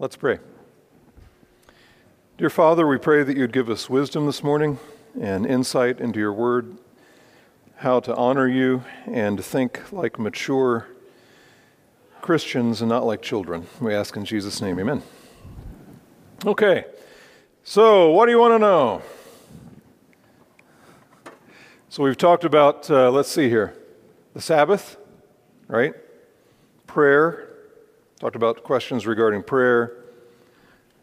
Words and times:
Let's 0.00 0.16
pray. 0.16 0.38
Dear 2.38 2.48
Father, 2.48 2.86
we 2.86 2.96
pray 2.96 3.22
that 3.22 3.36
you'd 3.36 3.52
give 3.52 3.68
us 3.68 3.90
wisdom 3.90 4.24
this 4.24 4.42
morning 4.42 4.78
and 5.20 5.44
insight 5.44 6.00
into 6.00 6.18
your 6.18 6.32
word, 6.32 6.78
how 7.76 8.00
to 8.00 8.16
honor 8.16 8.48
you 8.48 8.82
and 9.04 9.36
to 9.36 9.42
think 9.42 9.92
like 9.92 10.18
mature 10.18 10.88
Christians 12.22 12.80
and 12.80 12.88
not 12.88 13.04
like 13.04 13.20
children. 13.20 13.66
We 13.78 13.92
ask 13.92 14.16
in 14.16 14.24
Jesus' 14.24 14.62
name, 14.62 14.80
amen. 14.80 15.02
Okay, 16.46 16.86
so 17.62 18.10
what 18.10 18.24
do 18.24 18.32
you 18.32 18.38
want 18.38 18.54
to 18.54 18.58
know? 18.58 19.02
So 21.90 22.02
we've 22.04 22.16
talked 22.16 22.44
about, 22.44 22.90
uh, 22.90 23.10
let's 23.10 23.28
see 23.28 23.50
here, 23.50 23.74
the 24.32 24.40
Sabbath, 24.40 24.96
right? 25.68 25.92
Prayer, 26.86 27.49
talked 28.20 28.36
about 28.36 28.62
questions 28.62 29.06
regarding 29.06 29.42
prayer, 29.42 29.96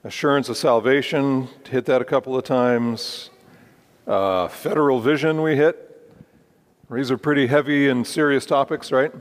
assurance 0.03 0.49
of 0.49 0.57
salvation, 0.57 1.47
hit 1.67 1.83
that 1.85 1.99
a 1.99 2.05
couple 2.05 2.37
of 2.37 2.43
times. 2.43 3.31
Uh, 4.05 4.47
federal 4.47 5.01
vision, 5.01 5.41
we 5.41 5.55
hit. 5.55 6.13
These 6.91 7.09
are 7.09 7.17
pretty 7.17 7.47
heavy 7.47 7.89
and 7.89 8.05
serious 8.05 8.45
topics, 8.45 8.91
right? 8.91 9.11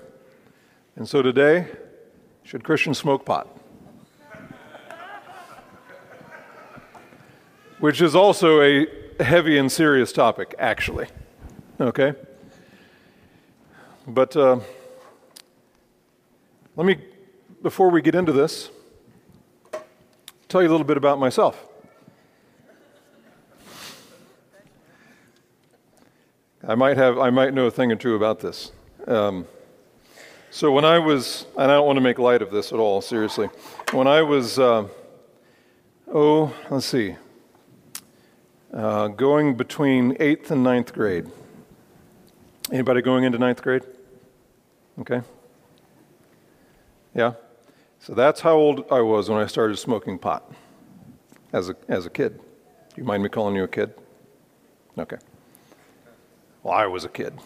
And 0.97 1.09
so 1.09 1.23
today, 1.23 1.69
should 2.43 2.62
Christians 2.65 2.98
smoke 2.98 3.24
pot? 3.24 3.48
which 7.79 8.02
is 8.02 8.15
also 8.15 8.60
a 8.60 8.87
heavy 9.21 9.57
and 9.57 9.73
serious 9.73 10.13
topic, 10.13 10.55
actually. 10.59 11.07
Okay? 11.80 12.13
But 14.07 14.37
uh, 14.37 14.60
let 16.77 16.87
me, 16.87 16.99
before 17.66 17.91
we 17.91 18.01
get 18.01 18.15
into 18.15 18.30
this, 18.30 18.70
tell 20.47 20.62
you 20.62 20.69
a 20.69 20.70
little 20.70 20.87
bit 20.87 20.97
about 20.97 21.19
myself. 21.19 21.66
I 26.65 26.76
might 26.76 26.96
have, 26.96 27.18
I 27.18 27.30
might 27.30 27.52
know 27.54 27.66
a 27.66 27.73
thing 27.73 27.91
or 27.91 27.96
two 27.96 28.15
about 28.15 28.38
this. 28.38 28.71
Um, 29.09 29.49
so 30.52 30.71
when 30.71 30.85
I 30.85 31.01
was, 31.01 31.45
and 31.59 31.68
I 31.68 31.74
don't 31.74 31.87
want 31.88 31.96
to 31.96 32.01
make 32.01 32.21
light 32.21 32.41
of 32.41 32.52
this 32.52 32.73
at 32.73 32.79
all, 32.79 33.01
seriously. 33.01 33.49
When 33.91 34.07
I 34.07 34.23
was, 34.23 34.60
uh, 34.60 34.87
oh, 36.15 36.54
let's 36.71 36.87
see, 36.87 37.16
uh, 38.73 39.09
going 39.09 39.57
between 39.57 40.16
eighth 40.21 40.52
and 40.52 40.63
ninth 40.63 40.93
grade. 40.93 41.26
Anybody 42.71 43.02
going 43.02 43.24
into 43.24 43.38
ninth 43.38 43.60
grade? 43.60 43.82
Okay. 45.01 45.21
Yeah. 47.13 47.32
So 48.07 48.15
that's 48.15 48.40
how 48.40 48.54
old 48.54 48.85
I 48.88 49.01
was 49.01 49.29
when 49.29 49.43
I 49.43 49.46
started 49.46 49.76
smoking 49.79 50.16
pot 50.16 50.49
as 51.52 51.71
a, 51.71 51.76
as 51.88 52.07
a 52.07 52.09
kid. 52.09 52.38
Do 52.38 52.95
you 52.96 53.02
mind 53.02 53.21
me 53.21 53.29
calling 53.29 53.57
you 53.57 53.65
a 53.65 53.68
kid? 53.68 53.93
Okay. 54.96 55.16
Well, 56.63 56.73
I 56.73 56.87
was 56.87 57.04
a 57.04 57.09
kid. 57.09 57.37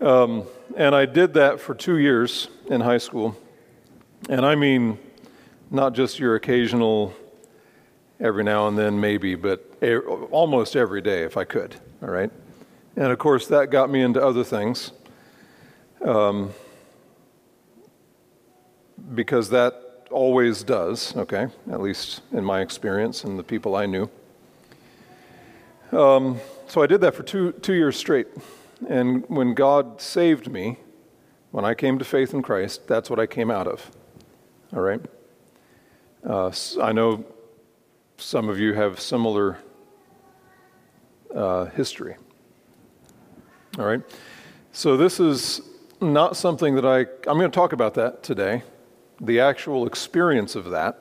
Um, 0.00 0.44
and 0.76 0.94
I 0.94 1.06
did 1.06 1.34
that 1.34 1.58
for 1.60 1.74
two 1.74 1.98
years 1.98 2.50
in 2.68 2.82
high 2.82 2.98
school. 2.98 3.36
And 4.28 4.46
I 4.46 4.54
mean, 4.54 4.96
not 5.72 5.92
just 5.92 6.20
your 6.20 6.36
occasional 6.36 7.12
every 8.20 8.44
now 8.44 8.68
and 8.68 8.78
then, 8.78 9.00
maybe, 9.00 9.34
but 9.34 9.76
almost 10.30 10.76
every 10.76 11.00
day 11.00 11.24
if 11.24 11.36
I 11.36 11.42
could, 11.42 11.74
all 12.00 12.10
right? 12.10 12.30
And 12.94 13.10
of 13.10 13.18
course, 13.18 13.48
that 13.48 13.72
got 13.72 13.90
me 13.90 14.02
into 14.02 14.24
other 14.24 14.44
things. 14.44 14.92
Um, 16.00 16.54
because 19.14 19.50
that 19.50 20.06
always 20.10 20.62
does, 20.62 21.16
okay, 21.16 21.48
at 21.70 21.80
least 21.80 22.20
in 22.32 22.44
my 22.44 22.60
experience 22.60 23.24
and 23.24 23.38
the 23.38 23.42
people 23.42 23.74
I 23.74 23.86
knew. 23.86 24.10
Um, 25.90 26.40
so 26.66 26.82
I 26.82 26.86
did 26.86 27.00
that 27.02 27.14
for 27.14 27.22
two, 27.22 27.52
two 27.52 27.74
years 27.74 27.96
straight. 27.96 28.28
And 28.88 29.24
when 29.28 29.54
God 29.54 30.00
saved 30.00 30.50
me, 30.50 30.78
when 31.50 31.64
I 31.64 31.74
came 31.74 31.98
to 31.98 32.04
faith 32.04 32.32
in 32.32 32.42
Christ, 32.42 32.88
that's 32.88 33.10
what 33.10 33.20
I 33.20 33.26
came 33.26 33.50
out 33.50 33.66
of. 33.66 33.90
All 34.72 34.80
right? 34.80 35.00
Uh, 36.24 36.50
I 36.80 36.92
know 36.92 37.24
some 38.16 38.48
of 38.48 38.58
you 38.58 38.72
have 38.72 39.00
similar 39.00 39.58
uh, 41.34 41.66
history. 41.66 42.16
All 43.78 43.84
right? 43.84 44.00
So 44.72 44.96
this 44.96 45.20
is 45.20 45.60
not 46.00 46.36
something 46.36 46.74
that 46.76 46.86
I, 46.86 47.00
I'm 47.28 47.38
going 47.38 47.50
to 47.50 47.54
talk 47.54 47.72
about 47.72 47.94
that 47.94 48.22
today, 48.22 48.62
the 49.22 49.38
actual 49.38 49.86
experience 49.86 50.56
of 50.56 50.70
that, 50.70 50.98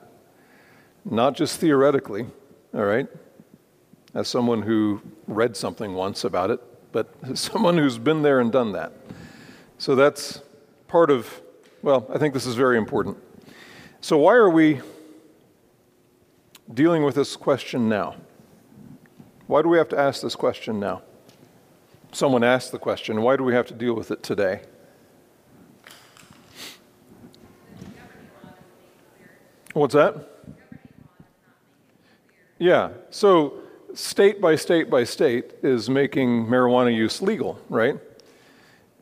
not 1.04 1.36
just 1.36 1.60
theoretically, 1.60 2.28
all 2.74 2.86
right, 2.86 3.08
as 4.14 4.28
someone 4.28 4.62
who 4.62 5.02
read 5.28 5.58
something 5.58 5.94
once 5.94 6.24
about 6.24 6.52
it, 6.52 6.62
but 6.92 7.14
someone 7.38 7.78
who's 7.78 7.98
been 7.98 8.22
there 8.22 8.40
and 8.40 8.52
done 8.52 8.72
that. 8.74 8.94
So 9.80 9.96
that's 9.96 10.42
part 10.88 11.10
of, 11.10 11.42
well, 11.82 12.08
I 12.14 12.20
think 12.20 12.36
this 12.36 12.46
is 12.46 12.56
very 12.56 12.78
important. 12.78 13.18
So, 14.02 14.18
why 14.18 14.36
are 14.36 14.50
we 14.50 14.82
dealing 16.72 17.04
with 17.04 17.16
this 17.16 17.36
question 17.36 17.90
now? 17.90 18.16
Why 19.48 19.62
do 19.62 19.70
we 19.70 19.78
have 19.78 19.90
to 19.90 20.00
ask 20.00 20.22
this 20.22 20.36
question 20.36 20.80
now? 20.80 21.02
Someone 22.12 22.44
asked 22.44 22.72
the 22.72 22.80
question, 22.80 23.22
why 23.22 23.36
do 23.36 23.44
we 23.44 23.54
have 23.54 23.68
to 23.68 23.74
deal 23.74 23.94
with 23.94 24.12
it 24.12 24.22
today? 24.22 24.62
What's 29.74 29.94
that? 29.94 30.28
Yeah. 32.60 32.90
So, 33.10 33.54
state 33.94 34.42
by 34.42 34.56
state 34.56 34.90
by 34.90 35.06
state 35.06 35.54
is 35.64 35.90
making 35.90 36.46
marijuana 36.48 36.94
use 36.94 37.22
legal, 37.22 37.58
right? 37.70 37.98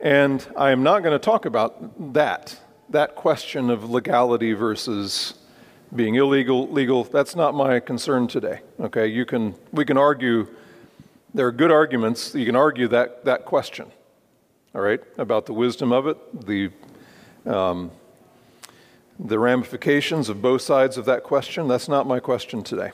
And 0.00 0.46
I 0.56 0.70
am 0.70 0.82
not 0.84 1.02
going 1.02 1.12
to 1.12 1.18
talk 1.18 1.44
about 1.44 2.14
that, 2.14 2.56
that 2.88 3.16
question 3.16 3.68
of 3.68 3.90
legality 3.90 4.52
versus 4.52 5.34
being 5.94 6.14
illegal, 6.14 6.70
legal, 6.70 7.02
that's 7.02 7.34
not 7.34 7.54
my 7.54 7.80
concern 7.80 8.28
today. 8.28 8.60
Okay, 8.78 9.08
you 9.08 9.26
can, 9.26 9.54
we 9.72 9.84
can 9.84 9.98
argue, 9.98 10.46
there 11.34 11.46
are 11.46 11.52
good 11.52 11.72
arguments, 11.72 12.32
you 12.34 12.46
can 12.46 12.56
argue 12.56 12.86
that, 12.88 13.24
that 13.24 13.44
question, 13.44 13.90
all 14.74 14.80
right, 14.80 15.00
about 15.18 15.46
the 15.46 15.52
wisdom 15.52 15.92
of 15.92 16.06
it, 16.06 16.46
the, 16.46 16.70
um, 17.44 17.90
the 19.22 19.38
ramifications 19.38 20.28
of 20.28 20.40
both 20.40 20.62
sides 20.62 20.96
of 20.96 21.04
that 21.04 21.22
question. 21.22 21.68
That's 21.68 21.88
not 21.88 22.06
my 22.06 22.20
question 22.20 22.62
today. 22.62 22.92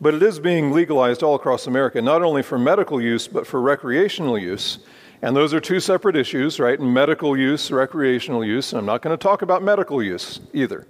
But 0.00 0.14
it 0.14 0.22
is 0.22 0.38
being 0.38 0.72
legalized 0.72 1.22
all 1.22 1.34
across 1.34 1.66
America, 1.66 2.02
not 2.02 2.22
only 2.22 2.42
for 2.42 2.58
medical 2.58 3.00
use, 3.00 3.26
but 3.26 3.46
for 3.46 3.60
recreational 3.60 4.36
use. 4.36 4.80
And 5.22 5.34
those 5.34 5.54
are 5.54 5.60
two 5.60 5.80
separate 5.80 6.16
issues, 6.16 6.60
right? 6.60 6.78
Medical 6.78 7.36
use, 7.36 7.70
recreational 7.70 8.44
use. 8.44 8.72
And 8.72 8.80
I'm 8.80 8.86
not 8.86 9.00
going 9.00 9.16
to 9.16 9.22
talk 9.22 9.40
about 9.40 9.62
medical 9.62 10.02
use 10.02 10.40
either. 10.52 10.86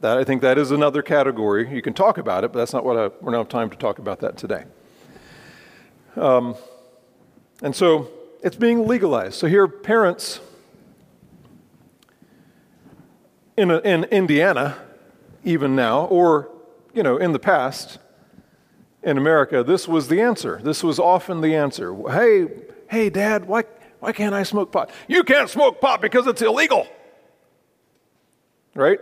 That, 0.00 0.18
I 0.18 0.24
think 0.24 0.42
that 0.42 0.58
is 0.58 0.72
another 0.72 1.00
category. 1.00 1.72
You 1.72 1.80
can 1.80 1.94
talk 1.94 2.18
about 2.18 2.42
it, 2.42 2.52
but 2.52 2.58
that's 2.58 2.72
not 2.72 2.84
what 2.84 2.96
I, 2.96 3.06
we 3.20 3.30
don't 3.30 3.34
have 3.34 3.48
time 3.48 3.70
to 3.70 3.76
talk 3.76 4.00
about 4.00 4.18
that 4.20 4.36
today. 4.36 4.64
Um, 6.16 6.56
and 7.62 7.76
so 7.76 8.10
it's 8.42 8.56
being 8.56 8.88
legalized. 8.88 9.34
So 9.34 9.46
here, 9.46 9.68
parents 9.68 10.40
in, 13.56 13.70
a, 13.70 13.78
in 13.78 14.04
Indiana, 14.04 14.76
even 15.44 15.74
now, 15.76 16.04
or 16.06 16.48
you 16.94 17.02
know, 17.02 17.16
in 17.16 17.32
the 17.32 17.38
past, 17.38 17.98
in 19.02 19.18
America, 19.18 19.64
this 19.64 19.88
was 19.88 20.08
the 20.08 20.20
answer. 20.20 20.60
This 20.62 20.84
was 20.84 20.98
often 20.98 21.40
the 21.40 21.54
answer. 21.54 21.94
Hey, 22.10 22.48
hey, 22.88 23.10
Dad, 23.10 23.46
why, 23.46 23.64
why 24.00 24.12
can't 24.12 24.34
I 24.34 24.42
smoke 24.42 24.70
pot? 24.70 24.90
You 25.08 25.24
can't 25.24 25.50
smoke 25.50 25.80
pot 25.80 26.00
because 26.00 26.26
it's 26.26 26.42
illegal. 26.42 26.86
Right? 28.74 29.00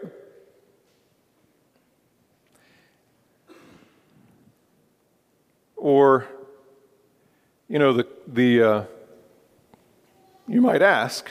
Or, 5.77 6.27
you 7.69 7.79
know, 7.79 7.93
the, 7.93 8.07
the 8.27 8.63
uh, 8.63 8.85
you 10.47 10.61
might 10.61 10.83
ask, 10.83 11.29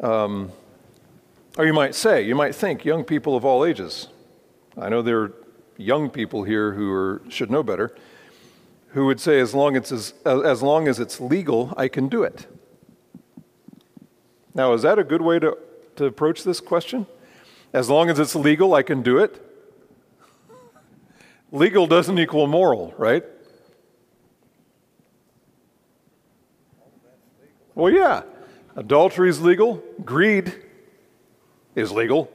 um, 0.00 0.50
or 1.58 1.66
you 1.66 1.72
might 1.72 1.94
say, 1.94 2.22
you 2.22 2.36
might 2.36 2.54
think, 2.54 2.84
young 2.84 3.02
people 3.02 3.36
of 3.36 3.44
all 3.44 3.64
ages. 3.64 4.06
I 4.78 4.88
know 4.88 5.02
there 5.02 5.20
are 5.20 5.34
young 5.76 6.08
people 6.08 6.44
here 6.44 6.72
who 6.72 6.92
are, 6.92 7.20
should 7.28 7.50
know 7.50 7.64
better, 7.64 7.96
who 8.90 9.06
would 9.06 9.18
say, 9.18 9.40
as 9.40 9.54
long 9.54 9.76
as, 9.76 9.90
it's, 9.90 10.14
uh, 10.24 10.38
as 10.42 10.62
long 10.62 10.86
as 10.86 11.00
it's 11.00 11.20
legal, 11.20 11.74
I 11.76 11.88
can 11.88 12.08
do 12.08 12.22
it. 12.22 12.46
Now, 14.54 14.72
is 14.72 14.82
that 14.82 15.00
a 15.00 15.04
good 15.04 15.20
way 15.20 15.40
to, 15.40 15.58
to 15.96 16.04
approach 16.04 16.44
this 16.44 16.60
question? 16.60 17.08
As 17.72 17.90
long 17.90 18.08
as 18.08 18.20
it's 18.20 18.36
legal, 18.36 18.72
I 18.74 18.84
can 18.84 19.02
do 19.02 19.18
it? 19.18 19.44
Legal 21.50 21.88
doesn't 21.88 22.20
equal 22.20 22.46
moral, 22.46 22.94
right? 22.96 23.24
Well, 27.74 27.92
yeah. 27.92 28.22
Adultery 28.76 29.28
is 29.28 29.40
legal, 29.40 29.82
greed 30.04 30.54
is 31.78 31.92
legal, 31.92 32.30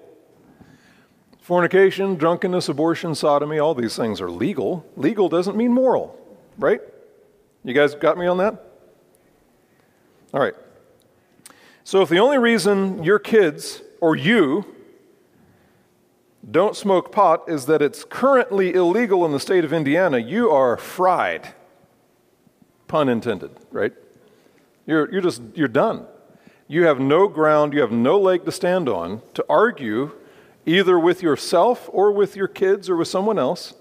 Fornication, 1.44 2.16
drunkenness, 2.16 2.70
abortion, 2.70 3.14
sodomy, 3.14 3.60
all 3.60 3.76
these 3.76 3.98
things 3.98 4.22
are 4.22 4.32
legal. 4.32 4.90
Legal 4.96 5.28
doesn't 5.28 5.58
mean 5.58 5.74
moral, 5.74 6.18
right? 6.58 6.80
You 7.66 7.74
guys 7.74 7.96
got 7.96 8.18
me 8.18 8.28
on 8.28 8.38
that? 8.38 8.64
All 10.34 10.40
right. 10.40 10.54
So 11.84 12.02
if 12.02 12.08
the 12.08 12.20
only 12.20 12.38
reason 12.38 13.04
your 13.04 13.20
kids 13.20 13.82
or 14.00 14.16
you 14.16 14.74
don't 16.50 16.78
smoke 16.78 17.12
pot 17.12 17.44
is 17.50 17.66
that 17.66 17.82
it's 17.82 18.06
currently 18.06 18.74
illegal 18.74 19.26
in 19.26 19.34
the 19.34 19.40
state 19.40 19.66
of 19.66 19.74
Indiana, 19.74 20.20
you 20.20 20.50
are 20.50 20.78
fried. 20.78 21.54
Pun 22.88 23.10
intended, 23.10 23.52
right? 23.70 23.92
You're, 24.86 25.12
you're 25.12 25.22
just, 25.22 25.42
you're 25.56 25.68
done. 25.68 26.08
You 26.68 26.86
have 26.86 27.00
no 27.00 27.28
ground, 27.28 27.74
you 27.74 27.82
have 27.82 27.92
no 27.92 28.20
leg 28.20 28.46
to 28.46 28.52
stand 28.52 28.88
on 28.90 29.22
to 29.34 29.46
argue 29.50 30.12
either 30.66 30.98
with 30.98 31.22
yourself 31.22 31.90
or 31.92 32.12
with 32.12 32.36
your 32.36 32.48
kids 32.48 32.90
or 32.90 32.96
with 32.96 33.08
someone 33.08 33.38
else 33.38 33.74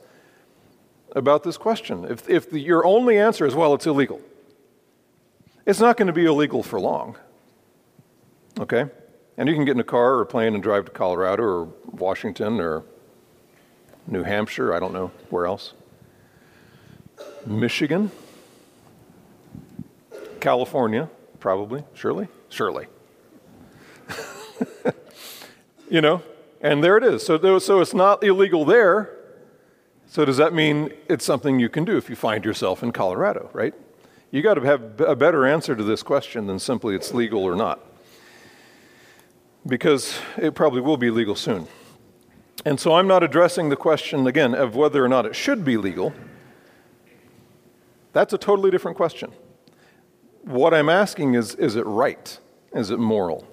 about 1.15 1.45
this 1.45 1.57
question. 1.57 2.05
If, 2.05 2.29
if 2.29 2.51
the, 2.51 2.59
your 2.59 2.85
only 2.85 3.19
answer 3.19 3.47
is, 3.47 3.55
well, 3.55 3.75
it's 3.75 3.87
illegal, 3.87 4.21
it's 5.65 5.81
not 5.81 5.97
going 5.97 6.09
to 6.09 6.13
be 6.13 6.25
illegal 6.25 6.63
for 6.63 6.81
long. 6.81 7.17
Okay? 8.59 8.87
And 9.37 9.49
you 9.49 9.55
can 9.55 9.65
get 9.65 9.73
in 9.73 9.81
a 9.81 9.85
car 9.85 10.15
or 10.15 10.23
a 10.23 10.27
plane 10.27 10.55
and 10.55 10.63
drive 10.63 10.85
to 10.87 10.91
Colorado 10.91 11.43
or 11.43 11.65
Washington 11.93 12.61
or 12.61 12.83
New 14.07 14.25
Hampshire, 14.25 14.75
I 14.75 14.81
don't 14.81 14.93
know 14.93 15.13
where 15.31 15.47
else. 15.47 15.75
Michigan, 17.47 18.11
California, 20.41 21.09
probably, 21.39 21.85
surely, 21.95 22.27
surely. 22.53 22.87
you 25.91 26.01
know, 26.01 26.23
and 26.61 26.83
there 26.85 26.97
it 26.97 27.05
is. 27.05 27.25
So, 27.25 27.59
so 27.59 27.81
it's 27.81 27.95
not 27.95 28.23
illegal 28.23 28.65
there. 28.65 29.17
So 30.07 30.25
does 30.25 30.37
that 30.37 30.53
mean 30.53 30.93
it's 31.09 31.25
something 31.25 31.59
you 31.59 31.69
can 31.69 31.85
do 31.85 31.97
if 31.97 32.11
you 32.11 32.17
find 32.17 32.45
yourself 32.45 32.83
in 32.83 32.93
Colorado, 32.93 33.51
right? 33.53 33.75
You 34.31 34.43
got 34.43 34.55
to 34.55 34.61
have 34.63 35.01
a 35.01 35.17
better 35.17 35.47
answer 35.47 35.75
to 35.75 35.83
this 35.83 36.03
question 36.03 36.47
than 36.47 36.59
simply 36.59 36.95
it's 36.95 37.13
legal 37.13 37.43
or 37.43 37.57
not. 37.57 37.81
Because 39.67 40.19
it 40.37 40.55
probably 40.55 40.81
will 40.81 40.97
be 40.97 41.11
legal 41.11 41.35
soon. 41.35 41.67
And 42.65 42.79
so 42.79 42.95
I'm 42.95 43.09
not 43.09 43.23
addressing 43.23 43.71
the 43.71 43.77
question 43.77 44.27
again 44.27 44.55
of 44.55 44.77
whether 44.77 45.05
or 45.05 45.09
not 45.09 45.27
it 45.27 45.35
should 45.35 45.65
be 45.65 45.77
legal. 45.77 46.13
That's 48.13 48.33
a 48.33 48.39
totally 48.39 48.71
different 48.71 48.97
question. 48.97 49.33
What 50.43 50.75
I'm 50.75 50.89
asking 50.89 51.35
is 51.35 51.55
is 51.55 51.77
it 51.77 51.87
right? 51.87 52.39
Is 52.75 52.91
it 52.91 52.99
moral? 52.99 53.47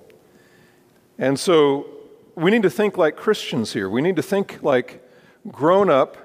And 1.17 1.39
so 1.39 1.87
we 2.35 2.51
need 2.51 2.63
to 2.63 2.69
think 2.69 2.97
like 2.97 3.15
Christians 3.15 3.73
here. 3.73 3.89
We 3.89 4.01
need 4.01 4.15
to 4.15 4.21
think 4.21 4.63
like 4.63 5.03
grown 5.51 5.89
up, 5.89 6.17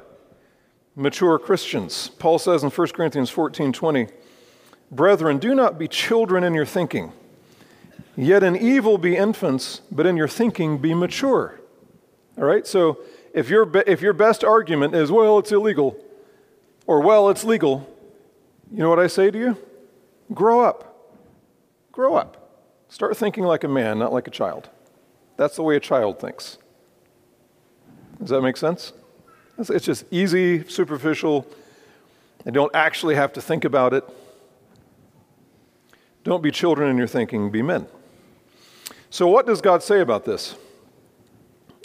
mature 0.94 1.38
Christians. 1.38 2.08
Paul 2.19 2.38
says 2.38 2.62
in 2.62 2.70
1 2.70 2.88
Corinthians 2.88 3.31
14 3.31 3.73
20, 3.73 4.08
Brethren, 4.91 5.38
do 5.38 5.55
not 5.55 5.79
be 5.79 5.88
children 5.88 6.44
in 6.44 6.55
your 6.55 6.67
thinking, 6.67 7.12
yet 8.17 8.44
in 8.44 8.56
evil 8.56 8.96
be 8.96 9.17
infants, 9.17 9.81
but 9.91 10.06
in 10.06 10.17
your 10.17 10.29
thinking 10.29 10.79
be 10.79 10.94
mature. 10.94 11.61
All 12.38 12.44
right? 12.44 12.67
So 12.67 13.00
if 13.32 13.49
your, 13.49 13.69
if 13.88 14.00
your 14.00 14.12
best 14.12 14.44
argument 14.44 14.94
is, 14.94 15.11
well, 15.11 15.38
it's 15.38 15.50
illegal, 15.50 15.96
or 16.87 17.00
well, 17.00 17.29
it's 17.29 17.43
legal, 17.43 17.88
you 18.70 18.79
know 18.79 18.88
what 18.88 19.00
I 19.00 19.08
say 19.08 19.31
to 19.31 19.38
you? 19.38 19.58
Grow 20.32 20.61
up. 20.61 21.12
Grow 21.91 22.14
up. 22.14 22.44
Start 22.94 23.17
thinking 23.17 23.43
like 23.43 23.64
a 23.64 23.69
man, 23.69 23.99
not 23.99 24.12
like 24.12 24.29
a 24.29 24.31
child. 24.31 24.70
That's 25.37 25.56
the 25.56 25.64
way 25.64 25.75
a 25.75 25.81
child 25.81 26.20
thinks. 26.20 26.58
Does 28.20 28.29
that 28.29 28.41
make 28.41 28.56
sense? 28.56 28.93
It's 29.58 29.85
just 29.85 30.05
easy, 30.12 30.64
superficial. 30.69 31.44
You 32.46 32.52
don't 32.52 32.73
actually 32.73 33.17
have 33.17 33.32
to 33.32 33.41
think 33.41 33.64
about 33.64 33.94
it. 33.94 34.05
Don't 36.23 36.41
be 36.41 36.52
children 36.52 36.88
in 36.88 36.96
your 36.96 37.08
thinking, 37.08 37.50
be 37.50 37.62
men. 37.62 37.88
So, 39.11 39.26
what 39.26 39.44
does 39.44 39.61
God 39.61 39.82
say 39.82 40.00
about 40.00 40.25
this? 40.25 40.55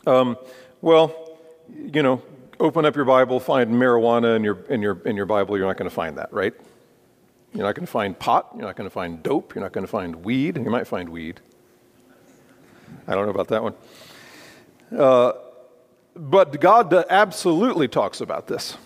Um, 0.05 0.37
well, 0.79 1.39
you 1.75 2.03
know, 2.03 2.21
open 2.59 2.85
up 2.85 2.95
your 2.95 3.05
Bible, 3.05 3.39
find 3.39 3.71
marijuana 3.71 4.35
in 4.35 4.43
your, 4.43 4.59
in 4.69 4.83
your, 4.83 5.01
in 5.05 5.15
your 5.15 5.25
Bible, 5.25 5.57
you're 5.57 5.65
not 5.65 5.77
going 5.77 5.89
to 5.89 5.95
find 5.95 6.19
that, 6.19 6.31
right? 6.31 6.53
You're 7.53 7.63
not 7.63 7.75
going 7.75 7.85
to 7.85 7.91
find 7.91 8.17
pot, 8.17 8.51
you're 8.55 8.65
not 8.65 8.75
going 8.75 8.89
to 8.89 8.93
find 8.93 9.23
dope, 9.23 9.55
you're 9.55 9.63
not 9.63 9.71
going 9.71 9.85
to 9.85 9.91
find 9.91 10.17
weed. 10.17 10.57
You 10.57 10.69
might 10.69 10.87
find 10.87 11.09
weed. 11.09 11.39
I 13.07 13.15
don't 13.15 13.25
know 13.25 13.31
about 13.31 13.47
that 13.47 13.63
one. 13.63 13.73
Uh, 14.95 15.33
but 16.15 16.59
God 16.59 16.93
absolutely 17.09 17.87
talks 17.87 18.21
about 18.21 18.47
this. 18.47 18.77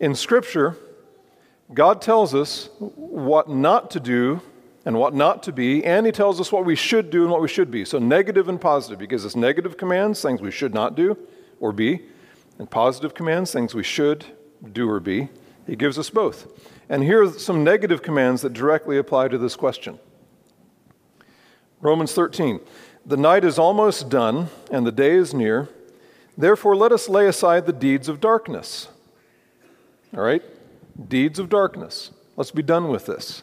In 0.00 0.14
Scripture, 0.14 0.76
God 1.72 2.02
tells 2.02 2.34
us 2.34 2.70
what 2.78 3.48
not 3.48 3.90
to 3.92 4.00
do 4.00 4.40
and 4.84 4.98
what 4.98 5.14
not 5.14 5.44
to 5.44 5.52
be, 5.52 5.84
and 5.84 6.06
He 6.06 6.12
tells 6.12 6.40
us 6.40 6.50
what 6.50 6.64
we 6.64 6.74
should 6.74 7.10
do 7.10 7.22
and 7.22 7.30
what 7.30 7.40
we 7.40 7.48
should 7.48 7.70
be. 7.70 7.84
So, 7.84 7.98
negative 7.98 8.48
and 8.48 8.60
positive. 8.60 9.00
He 9.00 9.06
gives 9.06 9.24
us 9.24 9.36
negative 9.36 9.76
commands, 9.76 10.20
things 10.20 10.40
we 10.40 10.50
should 10.50 10.74
not 10.74 10.96
do 10.96 11.16
or 11.60 11.72
be, 11.72 12.02
and 12.58 12.68
positive 12.68 13.14
commands, 13.14 13.52
things 13.52 13.74
we 13.74 13.84
should 13.84 14.26
do 14.72 14.90
or 14.90 14.98
be. 14.98 15.28
He 15.66 15.76
gives 15.76 15.98
us 15.98 16.10
both. 16.10 16.48
And 16.92 17.02
here 17.02 17.22
are 17.22 17.30
some 17.30 17.64
negative 17.64 18.02
commands 18.02 18.42
that 18.42 18.52
directly 18.52 18.98
apply 18.98 19.28
to 19.28 19.38
this 19.38 19.56
question 19.56 19.98
Romans 21.80 22.12
13. 22.12 22.60
The 23.06 23.16
night 23.16 23.44
is 23.44 23.58
almost 23.58 24.10
done, 24.10 24.48
and 24.70 24.86
the 24.86 24.92
day 24.92 25.12
is 25.12 25.32
near. 25.32 25.70
Therefore, 26.36 26.76
let 26.76 26.92
us 26.92 27.08
lay 27.08 27.26
aside 27.26 27.64
the 27.64 27.72
deeds 27.72 28.10
of 28.10 28.20
darkness. 28.20 28.88
All 30.14 30.22
right? 30.22 30.42
Deeds 31.08 31.38
of 31.38 31.48
darkness. 31.48 32.10
Let's 32.36 32.50
be 32.50 32.62
done 32.62 32.88
with 32.88 33.06
this. 33.06 33.42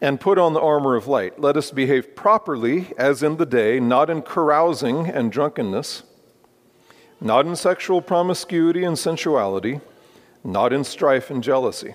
And 0.00 0.18
put 0.18 0.38
on 0.38 0.54
the 0.54 0.60
armor 0.60 0.96
of 0.96 1.06
light. 1.06 1.38
Let 1.38 1.58
us 1.58 1.70
behave 1.70 2.16
properly 2.16 2.92
as 2.96 3.22
in 3.22 3.36
the 3.36 3.46
day, 3.46 3.78
not 3.78 4.08
in 4.08 4.22
carousing 4.22 5.06
and 5.06 5.30
drunkenness, 5.30 6.02
not 7.20 7.44
in 7.44 7.56
sexual 7.56 8.00
promiscuity 8.00 8.84
and 8.84 8.98
sensuality, 8.98 9.80
not 10.42 10.72
in 10.72 10.82
strife 10.82 11.30
and 11.30 11.44
jealousy. 11.44 11.94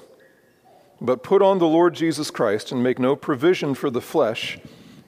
But 0.99 1.21
put 1.21 1.41
on 1.41 1.59
the 1.59 1.67
Lord 1.67 1.93
Jesus 1.93 2.31
Christ 2.31 2.71
and 2.71 2.81
make 2.81 2.97
no 2.97 3.15
provision 3.15 3.75
for 3.75 3.89
the 3.89 4.01
flesh 4.01 4.57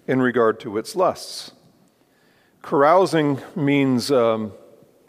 in 0.08 0.22
regard 0.22 0.60
to 0.62 0.78
its 0.78 0.96
lusts. 0.96 1.52
Carousing 2.62 3.42
means 3.56 4.12
um, 4.12 4.54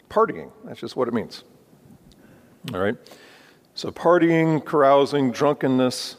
partying. 0.09 0.51
That's 0.63 0.79
just 0.79 0.95
what 0.95 1.07
it 1.07 1.13
means. 1.13 1.43
All 2.73 2.79
right? 2.79 2.95
So, 3.75 3.91
partying, 3.91 4.63
carousing, 4.65 5.31
drunkenness, 5.31 6.17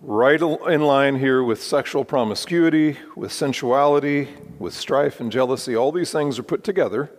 right 0.00 0.40
in 0.40 0.82
line 0.82 1.18
here 1.18 1.42
with 1.42 1.62
sexual 1.62 2.04
promiscuity, 2.04 2.98
with 3.16 3.32
sensuality, 3.32 4.28
with 4.58 4.74
strife 4.74 5.18
and 5.18 5.32
jealousy. 5.32 5.74
All 5.74 5.92
these 5.92 6.12
things 6.12 6.38
are 6.38 6.42
put 6.42 6.62
together, 6.62 7.10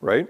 right? 0.00 0.28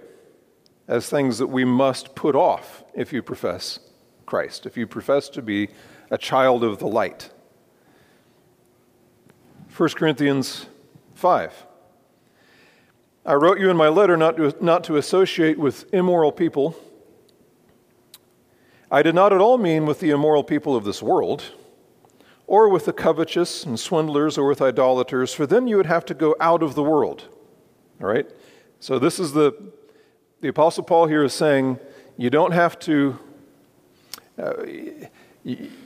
As 0.88 1.08
things 1.08 1.38
that 1.38 1.48
we 1.48 1.64
must 1.64 2.14
put 2.14 2.34
off 2.34 2.82
if 2.94 3.12
you 3.12 3.22
profess 3.22 3.80
Christ, 4.26 4.66
if 4.66 4.76
you 4.76 4.86
profess 4.86 5.28
to 5.30 5.42
be 5.42 5.68
a 6.10 6.18
child 6.18 6.64
of 6.64 6.78
the 6.78 6.86
light. 6.86 7.30
1 9.76 9.88
Corinthians 9.90 10.66
5. 11.14 11.66
I 13.26 13.34
wrote 13.34 13.58
you 13.58 13.70
in 13.70 13.76
my 13.76 13.88
letter 13.88 14.16
not 14.16 14.36
to, 14.36 14.54
not 14.60 14.84
to 14.84 14.96
associate 14.96 15.58
with 15.58 15.92
immoral 15.92 16.30
people. 16.30 16.76
I 18.90 19.02
did 19.02 19.14
not 19.14 19.32
at 19.32 19.40
all 19.40 19.58
mean 19.58 19.86
with 19.86 20.00
the 20.00 20.10
immoral 20.10 20.44
people 20.44 20.76
of 20.76 20.84
this 20.84 21.02
world, 21.02 21.52
or 22.46 22.68
with 22.68 22.84
the 22.84 22.92
covetous 22.92 23.64
and 23.64 23.80
swindlers, 23.80 24.36
or 24.36 24.46
with 24.46 24.60
idolaters, 24.60 25.32
for 25.32 25.46
then 25.46 25.66
you 25.66 25.76
would 25.76 25.86
have 25.86 26.04
to 26.04 26.14
go 26.14 26.36
out 26.38 26.62
of 26.62 26.74
the 26.74 26.82
world. 26.82 27.24
All 28.00 28.06
right? 28.06 28.30
So, 28.78 28.98
this 28.98 29.18
is 29.18 29.32
the, 29.32 29.54
the 30.42 30.48
Apostle 30.48 30.84
Paul 30.84 31.06
here 31.06 31.24
is 31.24 31.32
saying 31.32 31.78
you 32.18 32.28
don't 32.28 32.52
have 32.52 32.78
to, 32.80 33.18
Uh, 34.38 34.52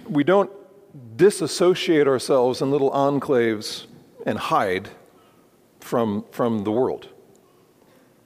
we 0.08 0.24
don't 0.24 0.50
disassociate 1.16 2.06
ourselves 2.06 2.62
in 2.62 2.70
little 2.70 2.90
enclaves 2.90 3.86
and 4.24 4.38
hide 4.38 4.88
from, 5.80 6.24
from 6.30 6.64
the 6.64 6.72
world, 6.72 7.08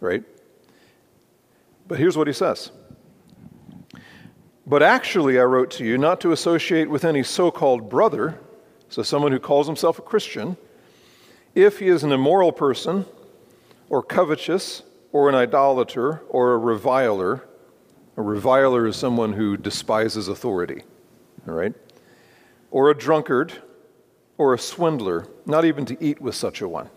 right? 0.01 0.23
But 1.89 1.99
here's 1.99 2.17
what 2.17 2.27
he 2.27 2.33
says. 2.33 2.71
But 4.67 4.83
actually, 4.83 5.41
I 5.41 5.45
wrote 5.45 5.71
to 5.73 5.85
you 5.85 5.99
not 5.99 6.21
to 6.21 6.33
associate 6.33 6.89
with 6.89 7.05
any 7.05 7.23
so 7.23 7.51
called 7.51 7.89
brother, 7.89 8.39
so 8.89 9.03
someone 9.03 9.33
who 9.33 9.41
calls 9.41 9.67
himself 9.67 9.99
a 9.99 10.03
Christian, 10.03 10.57
if 11.55 11.81
he 11.81 11.89
is 11.89 12.05
an 12.05 12.13
immoral 12.13 12.53
person, 12.53 13.05
or 13.89 14.03
covetous, 14.03 14.83
or 15.11 15.29
an 15.29 15.35
idolater, 15.35 16.23
or 16.29 16.55
a 16.55 16.59
reviler. 16.59 17.47
A 18.17 18.23
reviler 18.23 18.87
is 18.87 18.97
someone 18.97 19.33
who 19.33 19.57
despises 19.57 20.29
authority, 20.29 20.83
all 21.47 21.55
right? 21.55 21.75
or 22.73 22.91
a 22.91 22.97
drunkard, 22.97 23.53
or 24.39 24.55
a 24.55 24.59
swindler, 24.59 25.29
not 25.47 25.65
even 25.65 25.85
to 25.85 26.05
eat 26.05 26.21
with 26.21 26.35
such 26.35 26.61
a 26.63 26.69
one. 26.69 26.89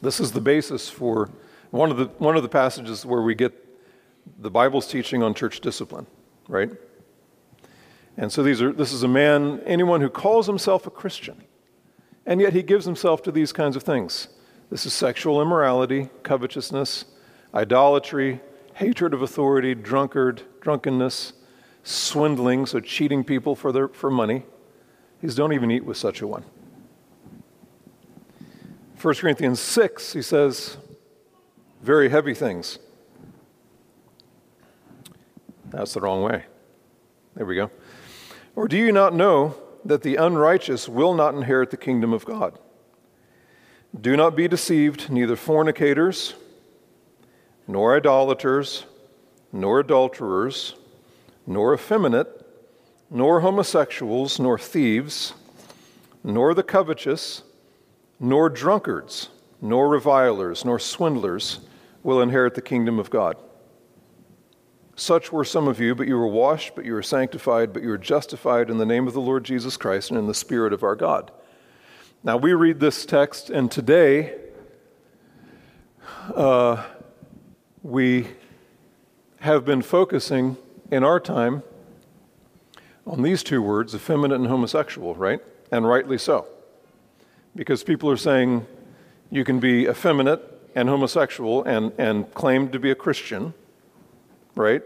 This 0.00 0.20
is 0.20 0.32
the 0.32 0.40
basis 0.40 0.88
for 0.88 1.28
one 1.70 1.90
of 1.90 1.96
the, 1.96 2.06
one 2.18 2.36
of 2.36 2.42
the 2.42 2.48
passages 2.48 3.04
where 3.04 3.20
we 3.20 3.34
get 3.34 3.52
the 4.38 4.50
Bible's 4.50 4.86
teaching 4.86 5.22
on 5.22 5.34
church 5.34 5.60
discipline, 5.60 6.06
right? 6.48 6.70
And 8.16 8.30
so 8.30 8.42
these 8.42 8.62
are, 8.62 8.72
this 8.72 8.92
is 8.92 9.02
a 9.02 9.08
man, 9.08 9.60
anyone 9.66 10.00
who 10.00 10.08
calls 10.08 10.46
himself 10.46 10.86
a 10.86 10.90
Christian, 10.90 11.42
and 12.24 12.40
yet 12.40 12.52
he 12.52 12.62
gives 12.62 12.84
himself 12.84 13.22
to 13.24 13.32
these 13.32 13.52
kinds 13.52 13.74
of 13.74 13.82
things. 13.82 14.28
This 14.70 14.86
is 14.86 14.92
sexual 14.92 15.42
immorality, 15.42 16.10
covetousness, 16.22 17.06
idolatry, 17.52 18.40
hatred 18.74 19.14
of 19.14 19.22
authority, 19.22 19.74
drunkard, 19.74 20.42
drunkenness, 20.60 21.32
swindling, 21.82 22.66
so 22.66 22.80
cheating 22.80 23.24
people 23.24 23.54
for, 23.54 23.72
their, 23.72 23.88
for 23.88 24.10
money. 24.10 24.44
He's 25.20 25.34
don't 25.34 25.52
even 25.52 25.70
eat 25.70 25.84
with 25.84 25.96
such 25.96 26.20
a 26.20 26.26
one. 26.26 26.44
1 29.00 29.14
Corinthians 29.16 29.60
6, 29.60 30.12
he 30.12 30.22
says, 30.22 30.76
very 31.82 32.08
heavy 32.08 32.34
things. 32.34 32.78
That's 35.70 35.94
the 35.94 36.00
wrong 36.00 36.22
way. 36.22 36.44
There 37.34 37.46
we 37.46 37.56
go. 37.56 37.70
Or 38.54 38.68
do 38.68 38.76
you 38.76 38.92
not 38.92 39.14
know 39.14 39.56
that 39.84 40.02
the 40.02 40.16
unrighteous 40.16 40.88
will 40.88 41.14
not 41.14 41.34
inherit 41.34 41.70
the 41.70 41.76
kingdom 41.76 42.12
of 42.12 42.24
God? 42.24 42.58
Do 43.98 44.16
not 44.16 44.36
be 44.36 44.46
deceived, 44.46 45.10
neither 45.10 45.34
fornicators, 45.34 46.34
nor 47.72 47.96
idolaters, 47.96 48.84
nor 49.50 49.80
adulterers, 49.80 50.74
nor 51.46 51.72
effeminate, 51.72 52.28
nor 53.10 53.40
homosexuals, 53.40 54.38
nor 54.38 54.58
thieves, 54.58 55.32
nor 56.22 56.52
the 56.52 56.62
covetous, 56.62 57.42
nor 58.20 58.50
drunkards, 58.50 59.30
nor 59.62 59.88
revilers, 59.88 60.66
nor 60.66 60.78
swindlers 60.78 61.60
will 62.02 62.20
inherit 62.20 62.54
the 62.54 62.60
kingdom 62.60 62.98
of 62.98 63.08
God. 63.08 63.38
Such 64.94 65.32
were 65.32 65.44
some 65.44 65.66
of 65.66 65.80
you, 65.80 65.94
but 65.94 66.06
you 66.06 66.18
were 66.18 66.28
washed, 66.28 66.74
but 66.74 66.84
you 66.84 66.92
were 66.92 67.02
sanctified, 67.02 67.72
but 67.72 67.82
you 67.82 67.88
were 67.88 67.96
justified 67.96 68.68
in 68.68 68.76
the 68.76 68.84
name 68.84 69.08
of 69.08 69.14
the 69.14 69.20
Lord 69.20 69.44
Jesus 69.44 69.78
Christ 69.78 70.10
and 70.10 70.18
in 70.18 70.26
the 70.26 70.34
Spirit 70.34 70.74
of 70.74 70.82
our 70.82 70.94
God. 70.94 71.30
Now, 72.22 72.36
we 72.36 72.52
read 72.52 72.80
this 72.80 73.06
text, 73.06 73.48
and 73.48 73.70
today 73.70 74.34
uh, 76.34 76.84
we 77.82 78.28
have 79.40 79.64
been 79.64 79.82
focusing 79.82 80.56
in 80.90 81.02
our 81.02 81.18
time 81.18 81.62
on 83.06 83.22
these 83.22 83.42
two 83.42 83.60
words, 83.60 83.94
effeminate 83.94 84.38
and 84.38 84.46
homosexual, 84.46 85.14
right? 85.14 85.40
And 85.72 85.86
rightly 85.86 86.18
so. 86.18 86.46
Because 87.56 87.82
people 87.82 88.08
are 88.10 88.16
saying 88.16 88.66
you 89.30 89.44
can 89.44 89.58
be 89.58 89.86
effeminate 89.86 90.40
and 90.74 90.88
homosexual 90.88 91.64
and, 91.64 91.92
and 91.98 92.32
claim 92.34 92.70
to 92.70 92.78
be 92.78 92.90
a 92.90 92.94
Christian, 92.94 93.52
right? 94.54 94.82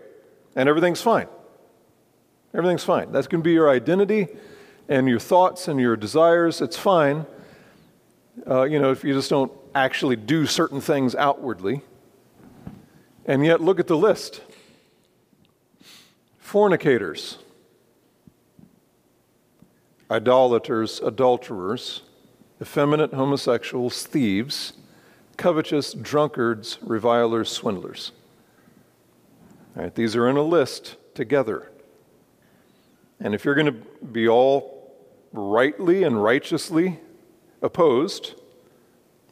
And 0.55 0.69
everything's 0.69 1.03
fine. 1.03 1.26
Everything's 2.55 2.85
fine. 2.85 3.12
That's 3.12 3.26
going 3.26 3.43
to 3.43 3.45
be 3.45 3.53
your 3.53 3.69
identity 3.69 4.29
and 4.88 5.09
your 5.09 5.19
thoughts 5.19 5.69
and 5.69 5.79
your 5.79 5.97
desires. 5.97 6.62
It's 6.62 6.79
fine. 6.79 7.26
Uh, 8.49 8.62
you 8.62 8.79
know, 8.79 8.91
if 8.91 9.05
you 9.05 9.12
just 9.12 9.29
don't 9.29 9.53
actually 9.75 10.17
do 10.17 10.47
certain 10.47 10.81
things 10.81 11.15
outwardly. 11.15 11.83
And 13.26 13.45
yet, 13.45 13.61
look 13.61 13.80
at 13.80 13.88
the 13.88 13.97
list 13.97 14.40
fornicators, 16.38 17.38
idolaters, 20.09 21.00
adulterers, 21.00 22.02
effeminate 22.62 23.12
homosexuals, 23.12 24.06
thieves, 24.06 24.75
covetous, 25.37 25.92
drunkards, 25.92 26.78
revilers, 26.83 27.50
swindlers. 27.50 28.12
All 29.76 29.83
right, 29.83 29.95
these 29.95 30.14
are 30.14 30.28
in 30.28 30.37
a 30.37 30.42
list 30.42 30.97
together. 31.14 31.73
And 33.18 33.35
if 33.35 33.45
you're 33.45 33.56
going 33.56 33.66
to 33.66 34.06
be 34.06 34.28
all 34.28 34.95
rightly 35.33 36.04
and 36.04 36.23
righteously 36.23 37.00
opposed 37.61 38.40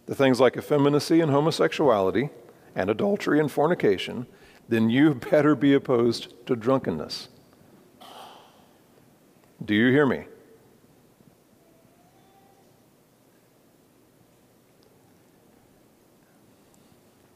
to 0.09 0.15
things 0.15 0.41
like 0.41 0.57
effeminacy 0.57 1.21
and 1.21 1.31
homosexuality 1.31 2.31
and 2.75 2.91
adultery 2.91 3.41
and 3.41 3.51
fornication, 3.51 4.27
then 4.69 4.91
you 4.91 5.15
better 5.31 5.55
be 5.55 5.75
opposed 5.75 6.47
to 6.47 6.57
drunkenness. 6.57 7.29
Do 9.65 9.75
you 9.75 9.91
hear 9.91 10.07
me? 10.07 10.25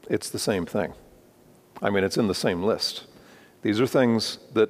It's 0.09 0.29
the 0.29 0.39
same 0.39 0.65
thing. 0.65 0.93
I 1.81 1.89
mean, 1.89 2.03
it's 2.03 2.17
in 2.17 2.27
the 2.27 2.35
same 2.35 2.63
list. 2.63 3.05
These 3.61 3.79
are 3.79 3.87
things 3.87 4.39
that 4.53 4.69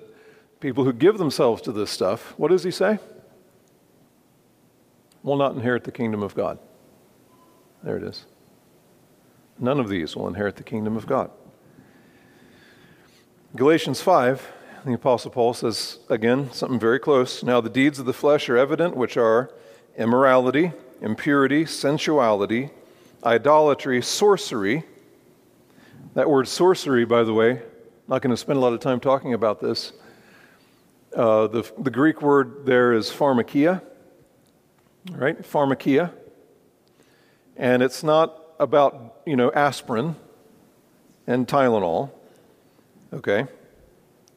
people 0.60 0.84
who 0.84 0.94
give 0.94 1.18
themselves 1.18 1.62
to 1.64 1.72
this 1.72 1.90
stuff, 1.90 2.34
what 2.38 2.50
does 2.50 2.64
he 2.64 2.72
say? 2.72 3.00
Will 5.24 5.38
not 5.38 5.54
inherit 5.56 5.86
the 5.86 5.92
kingdom 5.92 6.22
of 6.22 6.36
God. 6.36 6.60
There 7.84 7.98
it 7.98 8.04
is. 8.04 8.26
None 9.60 9.80
of 9.80 9.89
these 9.89 10.16
will 10.16 10.28
inherit 10.28 10.56
the 10.56 10.63
kingdom 10.63 10.96
of 10.96 11.06
God. 11.06 11.32
Galatians 13.56 14.01
5, 14.01 14.48
the 14.86 14.94
Apostle 14.94 15.32
Paul 15.32 15.54
says 15.54 16.00
again 16.10 16.51
something 16.51 16.80
very 16.80 17.00
close. 17.00 17.44
Now, 17.44 17.62
the 17.62 17.70
deeds 17.70 18.00
of 18.00 18.06
the 18.06 18.13
flesh 18.13 18.48
are 18.50 18.58
evident, 18.58 18.96
which 18.96 19.18
are 19.18 19.51
immorality, 19.98 20.72
impurity, 21.01 21.66
sensuality, 21.66 22.70
idolatry, 23.24 24.01
sorcery 24.01 24.86
that 26.16 26.30
word 26.30 26.48
sorcery, 26.48 27.06
by 27.06 27.24
the 27.24 27.34
way, 27.34 27.62
not 28.08 28.22
going 28.22 28.32
to 28.32 28.38
spend 28.38 28.58
a 28.58 28.60
lot 28.60 28.74
of 28.74 28.80
time 28.80 29.00
talking 29.00 29.34
about 29.34 29.62
this. 29.62 29.94
Uh, 31.16 31.48
the, 31.48 31.72
the 31.78 31.92
Greek 31.92 32.22
word 32.22 32.66
there 32.66 32.94
is 32.94 33.10
pharmakia, 33.10 33.82
right? 35.12 35.39
Pharmakia. 35.42 36.12
And 37.56 37.84
it's 37.84 38.04
not 38.04 38.42
about, 38.60 39.22
you 39.25 39.36
know, 39.36 39.51
aspirin 39.54 40.16
and 41.28 41.48
Tylenol, 41.48 42.12
okay, 43.13 43.48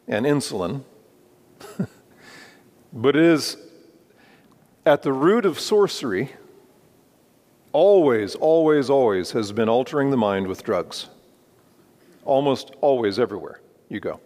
and 0.07 0.27
insulin, 0.27 0.83
but 2.93 3.17
it 3.17 3.23
is 3.23 3.57
at 4.85 5.03
the 5.03 5.13
root 5.13 5.45
of 5.45 5.59
sorcery, 5.59 6.33
always, 7.73 8.35
always, 8.35 8.91
always 8.91 9.33
has 9.33 9.53
been 9.53 9.69
altering 9.69 10.11
the 10.11 10.17
mind 10.17 10.47
with 10.47 10.63
drugs 10.63 11.09
almost 12.25 12.73
always 12.81 13.19
everywhere 13.19 13.61
you 13.89 14.01
go. 14.01 14.21